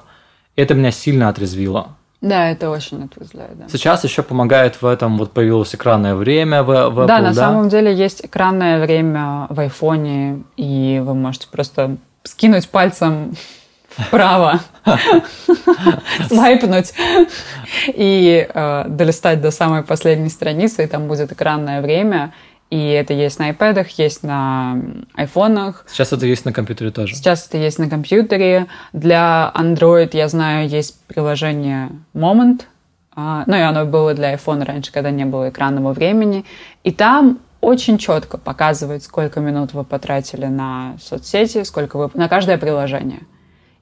[0.55, 1.95] Это меня сильно отрезвило.
[2.21, 3.69] Да, это очень отрезвляет, да.
[3.69, 7.69] Сейчас еще помогает в этом, вот появилось экранное время в, в Apple, да, на самом
[7.69, 13.35] деле есть экранное время в айфоне, и вы можете просто скинуть пальцем
[13.89, 14.59] вправо,
[16.27, 16.93] свайпнуть
[17.87, 22.33] и э, долистать до самой последней страницы, и там будет экранное время.
[22.69, 24.77] И это есть на iPad, есть на
[25.15, 25.85] айфонах.
[25.87, 27.15] Сейчас это есть на компьютере тоже.
[27.15, 28.67] Сейчас это есть на компьютере.
[28.93, 32.61] Для Android, я знаю, есть приложение Moment.
[33.15, 36.45] А, Ну и оно было для iPhone раньше, когда не было экранного времени.
[36.83, 42.57] И там очень четко показывает, сколько минут вы потратили на соцсети, сколько вы на каждое
[42.57, 43.21] приложение.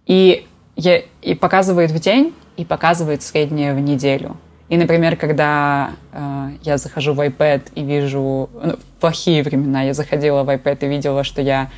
[0.05, 4.37] И, и показывает в день, и показывает среднее в неделю.
[4.69, 9.93] И, например, когда э, я захожу в iPad и вижу ну, в плохие времена, я
[9.93, 11.69] заходила в iPad и видела, что я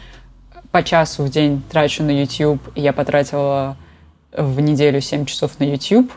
[0.71, 3.77] по часу в день трачу на YouTube, и я потратила
[4.35, 6.11] в неделю 7 часов на YouTube,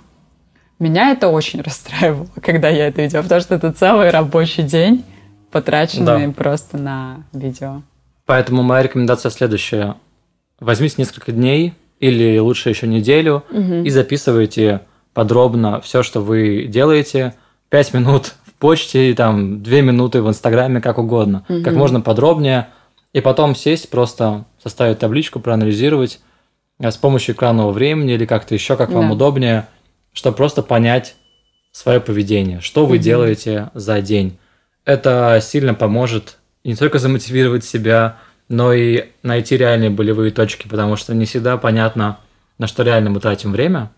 [0.78, 5.04] меня это очень расстраивало, когда я это видела, потому что это целый рабочий день,
[5.50, 6.32] потраченный Да.
[6.32, 7.82] просто на видео.
[8.24, 9.96] Поэтому моя рекомендация следующая.
[10.58, 14.80] Возьмите несколько дней или лучше еще неделю и записывайте
[15.14, 17.34] подробно все, что вы делаете.
[17.68, 21.44] Пять минут в почте, и там две минуты в Инстаграме, как угодно.
[21.64, 22.68] Как можно подробнее.
[23.12, 26.20] И потом сесть, просто составить табличку, проанализировать
[26.80, 29.14] э, с помощью экранного времени или как-то еще, как вам Да.
[29.14, 29.66] удобнее,
[30.14, 31.14] чтобы просто понять
[31.72, 33.02] свое поведение, что вы Мгм.
[33.02, 34.38] делаете за день.
[34.84, 38.16] Это сильно поможет не только замотивировать себя,
[38.48, 42.18] но и найти реальные болевые точки, потому что не всегда понятно,
[42.58, 43.90] на что реально мы тратим время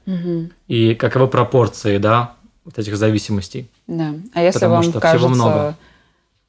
[0.69, 3.71] и каковы пропорции, да, вот этих зависимостей.
[3.87, 4.15] Да.
[4.33, 5.75] А если Потому вам что всего кажется много.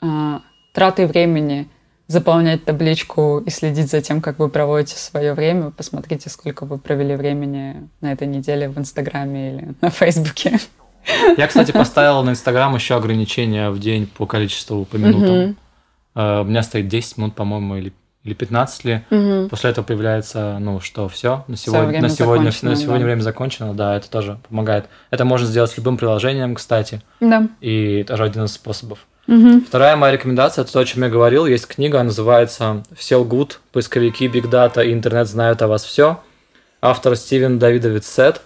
[0.02, 0.42] а,
[0.74, 1.68] тратой времени
[2.08, 7.16] заполнять табличку и следить за тем, как вы проводите свое время, посмотрите, сколько вы провели
[7.16, 10.60] времени на этой неделе в Инстаграме или на Фейсбуке.
[11.38, 15.38] Я, кстати, поставил на Инстаграм еще ограничения в день по количеству по минутам.
[15.38, 15.58] Мгм.
[16.16, 17.92] Э, У меня стоит 10 минут, по-моему, или,
[18.26, 19.06] или 15 ли.
[19.12, 19.50] Мгм.
[19.50, 23.06] После этого появляется, ну что, все, на сегодня, время на сегодня, на сегодня да.
[23.06, 24.86] время закончено, да, это тоже помогает.
[25.12, 27.48] Это можно сделать с любым приложением, кстати, Да.
[27.62, 29.00] и тоже один из способов.
[29.28, 29.62] Мгм.
[29.62, 33.54] Вторая моя рекомендация, это то, о чем я говорил, есть книга, называется «Все good.
[33.72, 36.20] Поисковики, Big Data и интернет знают о вас все».
[36.82, 38.42] Автор Стивен Давидович Сет.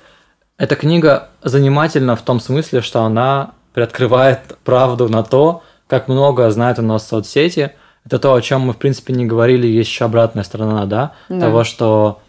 [0.57, 6.79] Эта книга занимательна в том смысле, что она приоткрывает правду на то, как много знают
[6.79, 7.71] у нас соцсети.
[8.05, 11.39] Это то, о чем мы, в принципе, не говорили, есть еще обратная сторона, да, Да.
[11.39, 12.21] того, что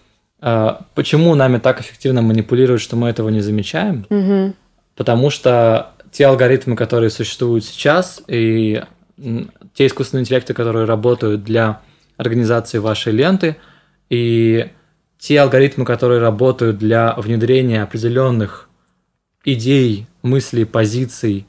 [0.43, 4.55] э, почему нами так эффективно манипулируют, что мы этого не замечаем, Мгм.
[4.97, 8.83] потому что те алгоритмы, которые существуют сейчас, и
[9.75, 11.81] те искусственные интеллекты, которые работают для
[12.17, 13.57] организации вашей ленты,
[14.09, 14.71] и
[15.19, 18.69] те алгоритмы, которые работают для внедрения определенных
[19.45, 21.47] идей, мыслей, позиций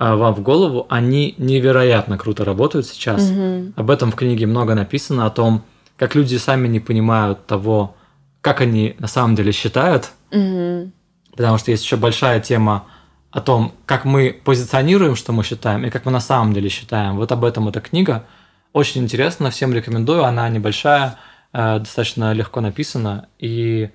[0.00, 3.30] вам в голову, они невероятно круто работают сейчас.
[3.30, 3.74] Мгм.
[3.76, 5.62] Об этом в книге много написано, о том,
[5.96, 7.94] как люди сами не понимают того,
[8.40, 10.92] как они на самом деле считают, Мгм.
[11.36, 12.86] потому что есть еще большая тема
[13.30, 17.16] о том, как мы позиционируем, что мы считаем, и как мы на самом деле считаем.
[17.16, 18.24] Вот об этом эта книга.
[18.72, 20.24] Очень интересно, всем рекомендую.
[20.24, 21.16] Она небольшая,
[21.52, 23.90] э, достаточно легко написана и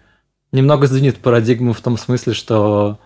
[0.52, 3.00] немного сдвинет парадигму в том смысле, что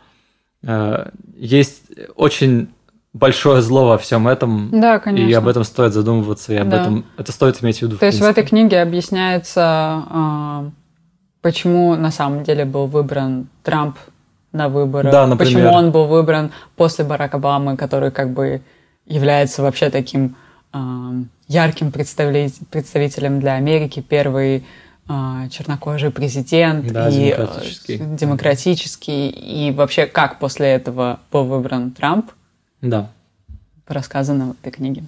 [0.63, 1.84] э, есть
[2.15, 2.69] очень
[3.14, 5.27] большое зло во всем этом, Да, конечно.
[5.30, 6.81] и об этом стоит задумываться, и об Да.
[6.81, 7.98] этом это стоит иметь в виду.
[7.98, 10.69] То есть в этой книге объясняется, а,
[11.41, 13.98] почему на самом деле был выбран Трамп
[14.52, 15.53] на выборах, Да, например.
[15.53, 18.61] почему он был выбран после Барака Обамы, который как бы
[19.06, 20.36] является вообще таким
[20.72, 21.14] а,
[21.48, 24.64] ярким представителем для Америки, первый
[25.07, 27.98] а, чернокожий президент Да, и э, демократический.
[27.98, 32.30] демократический, и вообще как после этого был выбран Трамп,
[32.81, 33.10] Да.
[33.88, 35.03] рассказано в этой книге.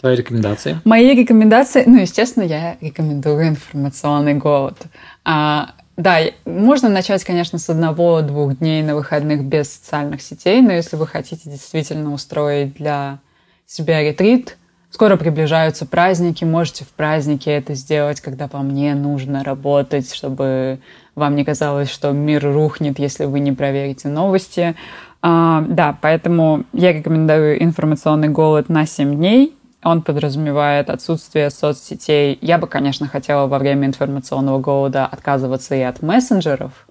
[0.00, 0.80] Твои рекомендации?
[0.84, 4.76] Мои рекомендации, ну, естественно, я рекомендую информационный голод.
[5.24, 10.96] А, да, можно начать, конечно, с одного-двух дней на выходных без социальных сетей, но если
[10.96, 13.20] вы хотите действительно устроить для
[13.64, 14.56] себя ретрит,
[14.90, 20.80] скоро приближаются праздники, можете в празднике это сделать, когда по мне нужно работать, чтобы
[21.14, 24.74] вам не казалось, что мир рухнет, если вы не проверите новости.
[25.22, 29.56] А, да, поэтому я рекомендую информационный голод на 7 дней.
[29.84, 32.38] Он подразумевает отсутствие соцсетей.
[32.40, 36.86] Я бы, конечно, хотела во время информационного голода отказываться и от мессенджеров,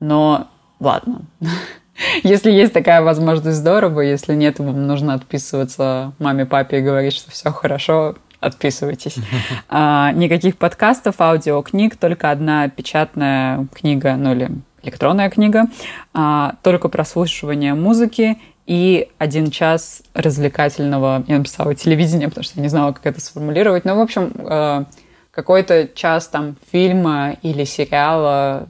[0.00, 0.48] но
[0.80, 1.22] ладно.
[2.24, 4.00] Если есть такая возможность, здорово.
[4.00, 9.16] Если нет, вам нужно отписываться маме, папе и говорить, что все хорошо, отписывайтесь.
[9.68, 14.50] А, никаких подкастов, аудиокниг, только одна печатная книга, ну или
[14.84, 15.64] электронная книга,
[16.12, 22.68] а, только прослушивание музыки и один час развлекательного, я написала телевидения, потому что я не
[22.68, 23.84] знала, как это сформулировать.
[23.84, 24.84] Ну, в общем, э,
[25.30, 28.68] какой-то час там фильма или сериала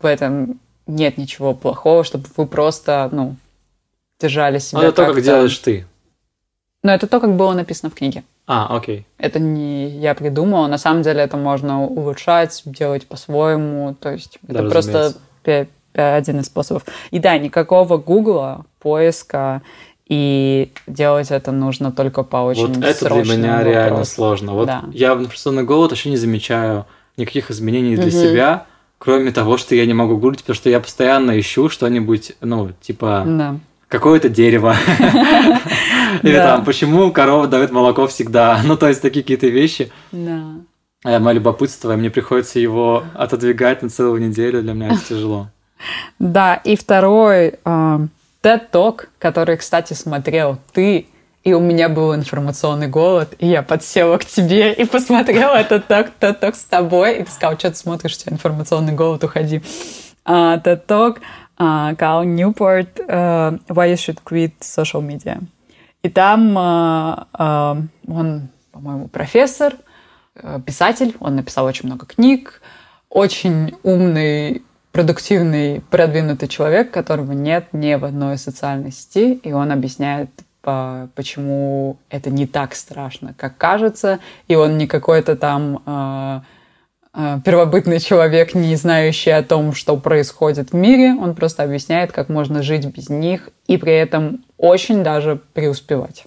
[0.00, 3.36] в этом нет ничего плохого, чтобы вы просто, ну,
[4.18, 4.84] держали себя.
[4.84, 5.86] Это то, как делаешь ты.
[6.82, 8.22] Но это то, как было написано в книге.
[8.46, 9.06] А, окей.
[9.18, 10.68] Это не я придумала.
[10.68, 13.94] На самом деле это можно улучшать, делать по-своему.
[13.94, 15.12] То есть да, это просто
[15.94, 16.84] один из способов.
[17.10, 19.62] И да, никакого гугла, поиска,
[20.08, 23.68] и делать это нужно только по очень Вот это для меня вопросам.
[23.68, 24.52] реально сложно.
[24.54, 24.84] Вот да.
[24.92, 28.12] я в информационный голод вообще не замечаю никаких изменений для угу.
[28.12, 28.66] себя,
[28.98, 33.24] кроме того, что я не могу гуглить, потому что я постоянно ищу что-нибудь, ну, типа...
[33.26, 33.56] Да
[33.88, 34.76] какое-то дерево.
[36.22, 38.60] Или там, почему корова дает молоко всегда.
[38.64, 39.90] Ну, то есть, такие какие-то вещи.
[40.12, 40.42] Да.
[41.04, 45.48] А мое любопытство, мне приходится его отодвигать на целую неделю, для меня это тяжело.
[46.18, 48.00] Да, и второй а,
[48.42, 51.06] TED Talk, который, кстати, смотрел ты,
[51.44, 56.12] и у меня был информационный голод, и я подсела к тебе и посмотрела этот TED
[56.18, 59.62] Talk с тобой, и ты сказал, что ты смотришь, у тебя информационный голод, уходи.
[60.26, 60.60] Uh,
[61.96, 65.40] Cal Newport uh, Why You Should Quit Social Media.
[66.02, 69.74] И там uh, uh, он, по-моему, профессор,
[70.66, 72.60] писатель, он написал очень много книг,
[73.08, 74.62] очень умный,
[74.92, 80.30] продуктивный, продвинутый человек, которого нет ни в одной социальной сети, и он объясняет
[81.14, 86.40] почему это не так страшно, как кажется, и он не какой-то там э,
[87.20, 91.14] Э, первобытный человек, не знающий о том, что происходит в мире.
[91.14, 96.24] Он просто объясняет, как можно жить без них и при этом очень даже преуспевать.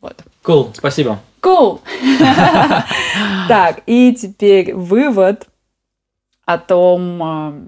[0.00, 0.22] Вот.
[0.44, 1.18] Cool, спасибо.
[1.46, 1.80] Cool.
[3.48, 5.46] Так, и теперь вывод
[6.44, 7.60] о том, э,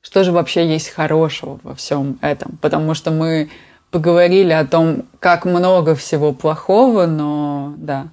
[0.00, 2.58] что же вообще есть хорошего во всем этом.
[2.60, 3.50] Потому что мы
[3.92, 8.08] поговорили о том, как много всего плохого, но да,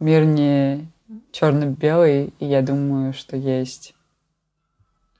[0.00, 0.86] мир не,
[1.30, 3.94] черно-белый, и я думаю, что есть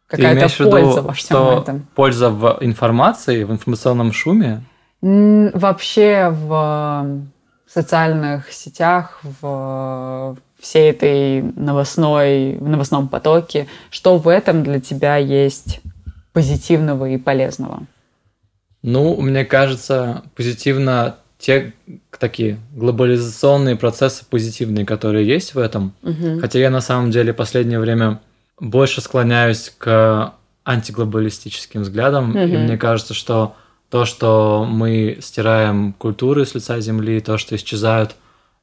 [0.06, 1.86] какая-то польза во всем что этом.
[1.94, 4.62] Польза в информации, в информационном шуме?
[5.02, 7.26] Вообще в
[7.74, 15.80] социальных сетях, в всей этой новостной, в новостном потоке, что в этом для тебя есть
[16.32, 17.82] позитивного и полезного?
[18.82, 21.72] Ну, мне кажется, позитивно те
[22.18, 25.92] такие глобализационные процессы позитивные, которые есть в этом.
[26.02, 26.40] Угу.
[26.40, 28.20] Хотя я на самом деле в последнее время
[28.60, 30.32] больше склоняюсь к
[30.64, 32.38] антиглобалистическим взглядам, угу.
[32.38, 33.56] и мне кажется, что
[33.94, 38.16] то, что мы стираем культуры с лица земли, то, что исчезают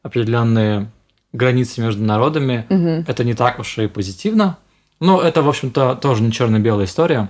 [0.04, 0.92] определенные
[1.32, 3.06] границы между народами, угу.
[3.10, 4.58] это не так уж и позитивно.
[5.00, 7.30] Ну, это, в общем-то, тоже не черно-белая история.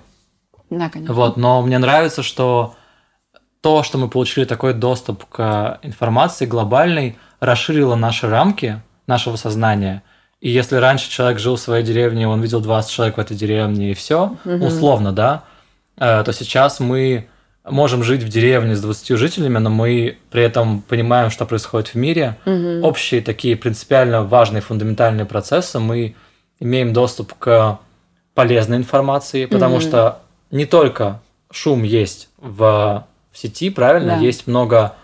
[0.71, 1.13] Да, конечно.
[1.13, 2.73] Вот, но мне нравится, что
[3.61, 10.01] то, что мы получили такой доступ к информации глобальной, расширило наши рамки нашего сознания.
[10.39, 13.91] И если раньше человек жил в своей деревне, он видел 20 человек в этой деревне
[13.91, 14.65] и все, угу.
[14.65, 15.43] условно, да,
[15.97, 17.27] э, то сейчас мы
[17.63, 21.95] можем жить в деревне с 20 жителями, но мы при этом понимаем, что происходит в
[21.95, 22.37] мире.
[22.45, 22.81] Угу.
[22.87, 26.15] Общие такие принципиально важные фундаментальные процессы, мы
[26.59, 27.79] имеем доступ к
[28.33, 29.81] полезной информации, потому угу.
[29.81, 30.19] что
[30.49, 31.21] не только
[31.51, 34.15] шум есть в в сети, правильно?
[34.15, 34.21] Да.
[34.21, 34.95] Есть много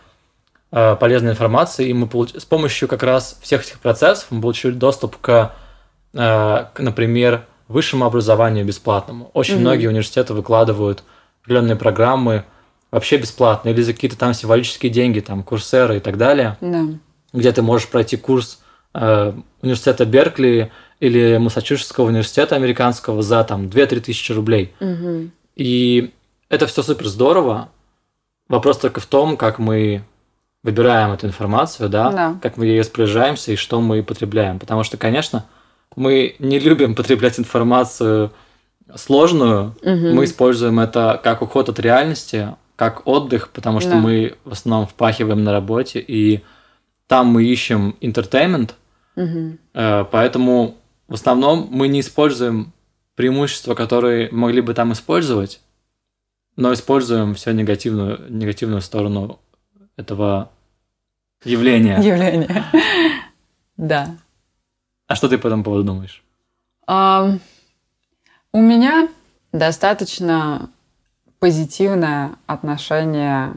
[0.71, 2.31] э, полезной информации, и мы получ...
[2.35, 5.53] с помощью как раз всех этих процессов мы получили доступ к,
[6.13, 9.31] э, к например, высшему образованию бесплатному.
[9.33, 9.61] Очень угу.
[9.61, 11.03] многие университеты выкладывают
[11.47, 12.43] определенные программы
[12.91, 16.85] вообще бесплатно, или за какие-то там символические деньги, там, курсеры и так далее, да.
[17.33, 18.59] где ты можешь пройти курс
[18.93, 24.73] э, университета Беркли или Массачусетского университета американского за там 2-3 тысячи рублей.
[24.79, 25.29] Угу.
[25.55, 26.11] И
[26.49, 27.69] это все супер здорово,
[28.49, 30.03] Вопрос только в том, как мы
[30.63, 32.35] выбираем эту информацию, да, да.
[32.41, 34.59] как мы ее распоряжаемся и что мы потребляем.
[34.59, 35.45] Потому что, конечно,
[35.95, 38.31] мы не любим потреблять информацию
[38.95, 39.75] сложную.
[39.81, 40.15] Мгм.
[40.15, 43.95] Мы используем это как уход от реальности, как отдых, потому что Да.
[43.97, 46.41] мы в основном впахиваем на работе, и
[47.07, 48.71] там мы ищем entertainment,
[49.15, 50.75] э, поэтому
[51.07, 52.73] в основном мы не используем
[53.15, 55.59] преимущества, которые могли бы там использовать,
[56.55, 59.39] но используем все негативную, негативную сторону
[59.95, 60.51] этого
[61.43, 61.97] явления.
[62.01, 62.63] Явление.
[63.77, 64.17] Да.
[65.05, 66.23] А что ты по этому поводу думаешь?
[68.57, 69.07] У меня
[69.53, 70.71] достаточно
[71.37, 73.53] позитивное отношение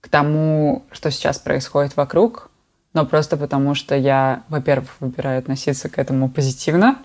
[0.00, 2.50] к тому, что сейчас происходит вокруг,
[2.94, 6.96] но просто потому, что я, во-первых, выбираю относиться к этому позитивно,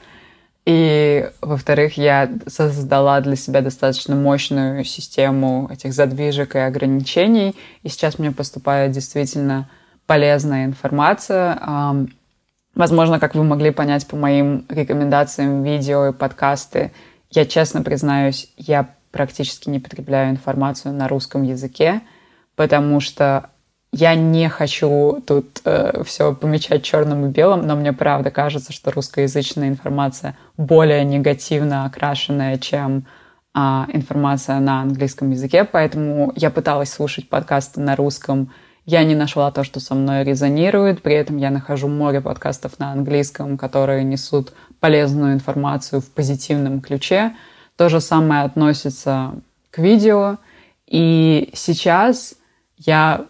[0.65, 7.53] и, во-вторых, я создала для себя достаточно мощную систему этих задвижек и ограничений,
[7.83, 9.69] и сейчас мне поступает действительно
[10.05, 12.07] полезная информация.
[12.75, 16.93] Возможно, как вы могли понять по моим рекомендациям, видео и подкасты,
[17.35, 22.01] я честно признаюсь, я практически не потребляю информацию на русском языке,
[22.55, 23.49] потому что
[23.91, 25.61] я не хочу тут
[26.05, 32.57] все помечать черным и белым, но мне правда кажется, что русскоязычная информация более негативно окрашенная,
[32.57, 33.05] чем
[33.53, 38.51] а, информация на английском языке, поэтому я пыталась слушать подкасты на русском,
[38.85, 42.91] я не нашла то, что со мной резонирует, при этом я нахожу море подкастов на
[42.91, 44.53] английском, которые несут
[44.85, 47.33] полезную информацию в позитивном ключе.
[47.75, 49.33] То же самое относится
[49.71, 50.37] к видео.
[50.85, 52.35] И сейчас
[52.77, 53.25] я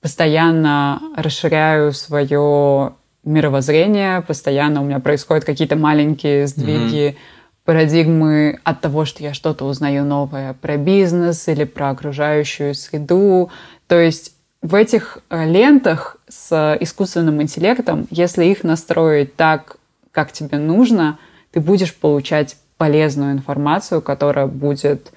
[0.00, 2.94] постоянно расширяю свое
[3.24, 7.18] мировоззрение, постоянно у меня происходят какие-то маленькие сдвиги,
[7.66, 13.50] парадигмы от того, что я что-то узнаю новое про бизнес или про окружающую среду.
[13.86, 14.32] То есть
[14.62, 19.76] в этих э, лентах с искусственным интеллектом, если их настроить так,
[20.12, 21.18] как тебе нужно,
[21.52, 25.12] ты будешь получать полезную информацию, которая будет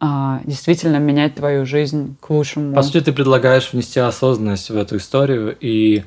[0.00, 2.74] а, действительно менять твою жизнь к лучшему.
[2.74, 6.04] По сути, ты предлагаешь внести осознанность в эту историю и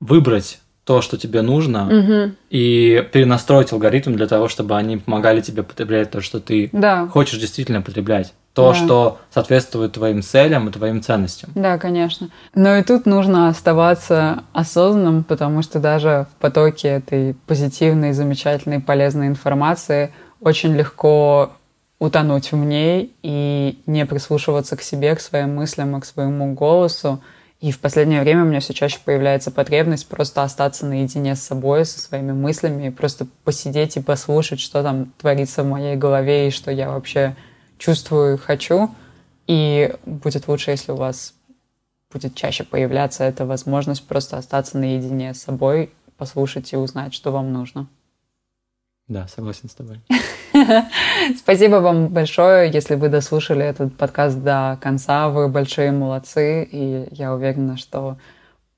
[0.00, 2.36] выбрать то, что тебе нужно, Мгм.
[2.48, 7.38] и перенастроить алгоритм для того, чтобы они помогали тебе потреблять то, что ты Да, хочешь
[7.38, 8.34] действительно потреблять.
[8.52, 8.74] То, Да.
[8.74, 11.50] что соответствует твоим целям и твоим ценностям.
[11.54, 12.30] да, конечно.
[12.54, 19.28] Но и тут нужно оставаться осознанным, потому что даже в потоке этой позитивной, замечательной, полезной
[19.28, 21.52] информации очень легко
[22.00, 27.20] утонуть в ней и не прислушиваться к себе, к своим мыслям и к своему голосу.
[27.60, 31.84] И в последнее время у меня все чаще появляется потребность просто остаться наедине с собой,
[31.84, 36.50] со своими мыслями, и просто посидеть и послушать, что там творится в моей голове и
[36.50, 37.36] что я вообще
[37.80, 38.94] чувствую хочу.
[39.48, 41.34] И будет лучше, если у вас
[42.12, 47.52] будет чаще появляться эта возможность просто остаться наедине с собой, послушать и узнать, что вам
[47.52, 47.88] нужно.
[49.08, 50.00] Да, согласен с тобой.
[51.36, 55.28] Спасибо вам большое, если вы дослушали этот подкаст до конца.
[55.30, 58.18] Вы большие молодцы, и я уверена, что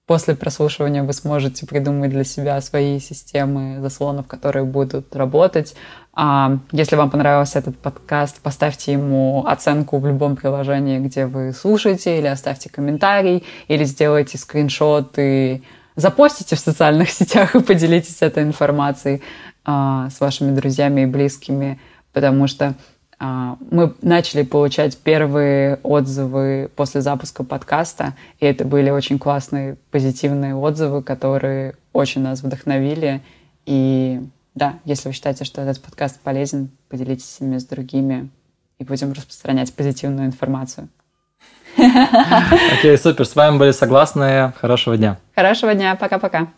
[0.06, 5.74] после прослушивания вы сможете придумать для себя свои системы заслонов, которые будут работать.
[6.14, 12.18] А если вам понравился этот подкаст, поставьте ему оценку в любом приложении, где вы слушаете,
[12.18, 15.62] или оставьте комментарий, или сделайте скриншот и
[15.96, 19.22] запостите в социальных сетях и поделитесь этой информацией
[19.64, 21.80] а, с вашими друзьями и близкими,
[22.12, 22.74] потому что
[23.18, 30.54] а, мы начали получать первые отзывы после запуска подкаста, и это были очень классные, позитивные
[30.54, 33.22] отзывы, которые очень нас вдохновили.
[33.64, 34.20] И
[34.54, 38.30] да, если вы считаете, что этот подкаст полезен, поделитесь ими с другими,
[38.78, 40.88] и будем распространять позитивную информацию.
[41.76, 43.24] Окей, супер.
[43.24, 44.52] С вами были согласны.
[44.60, 45.18] Хорошего дня.
[45.34, 46.48] Хорошего дня, пока-пока.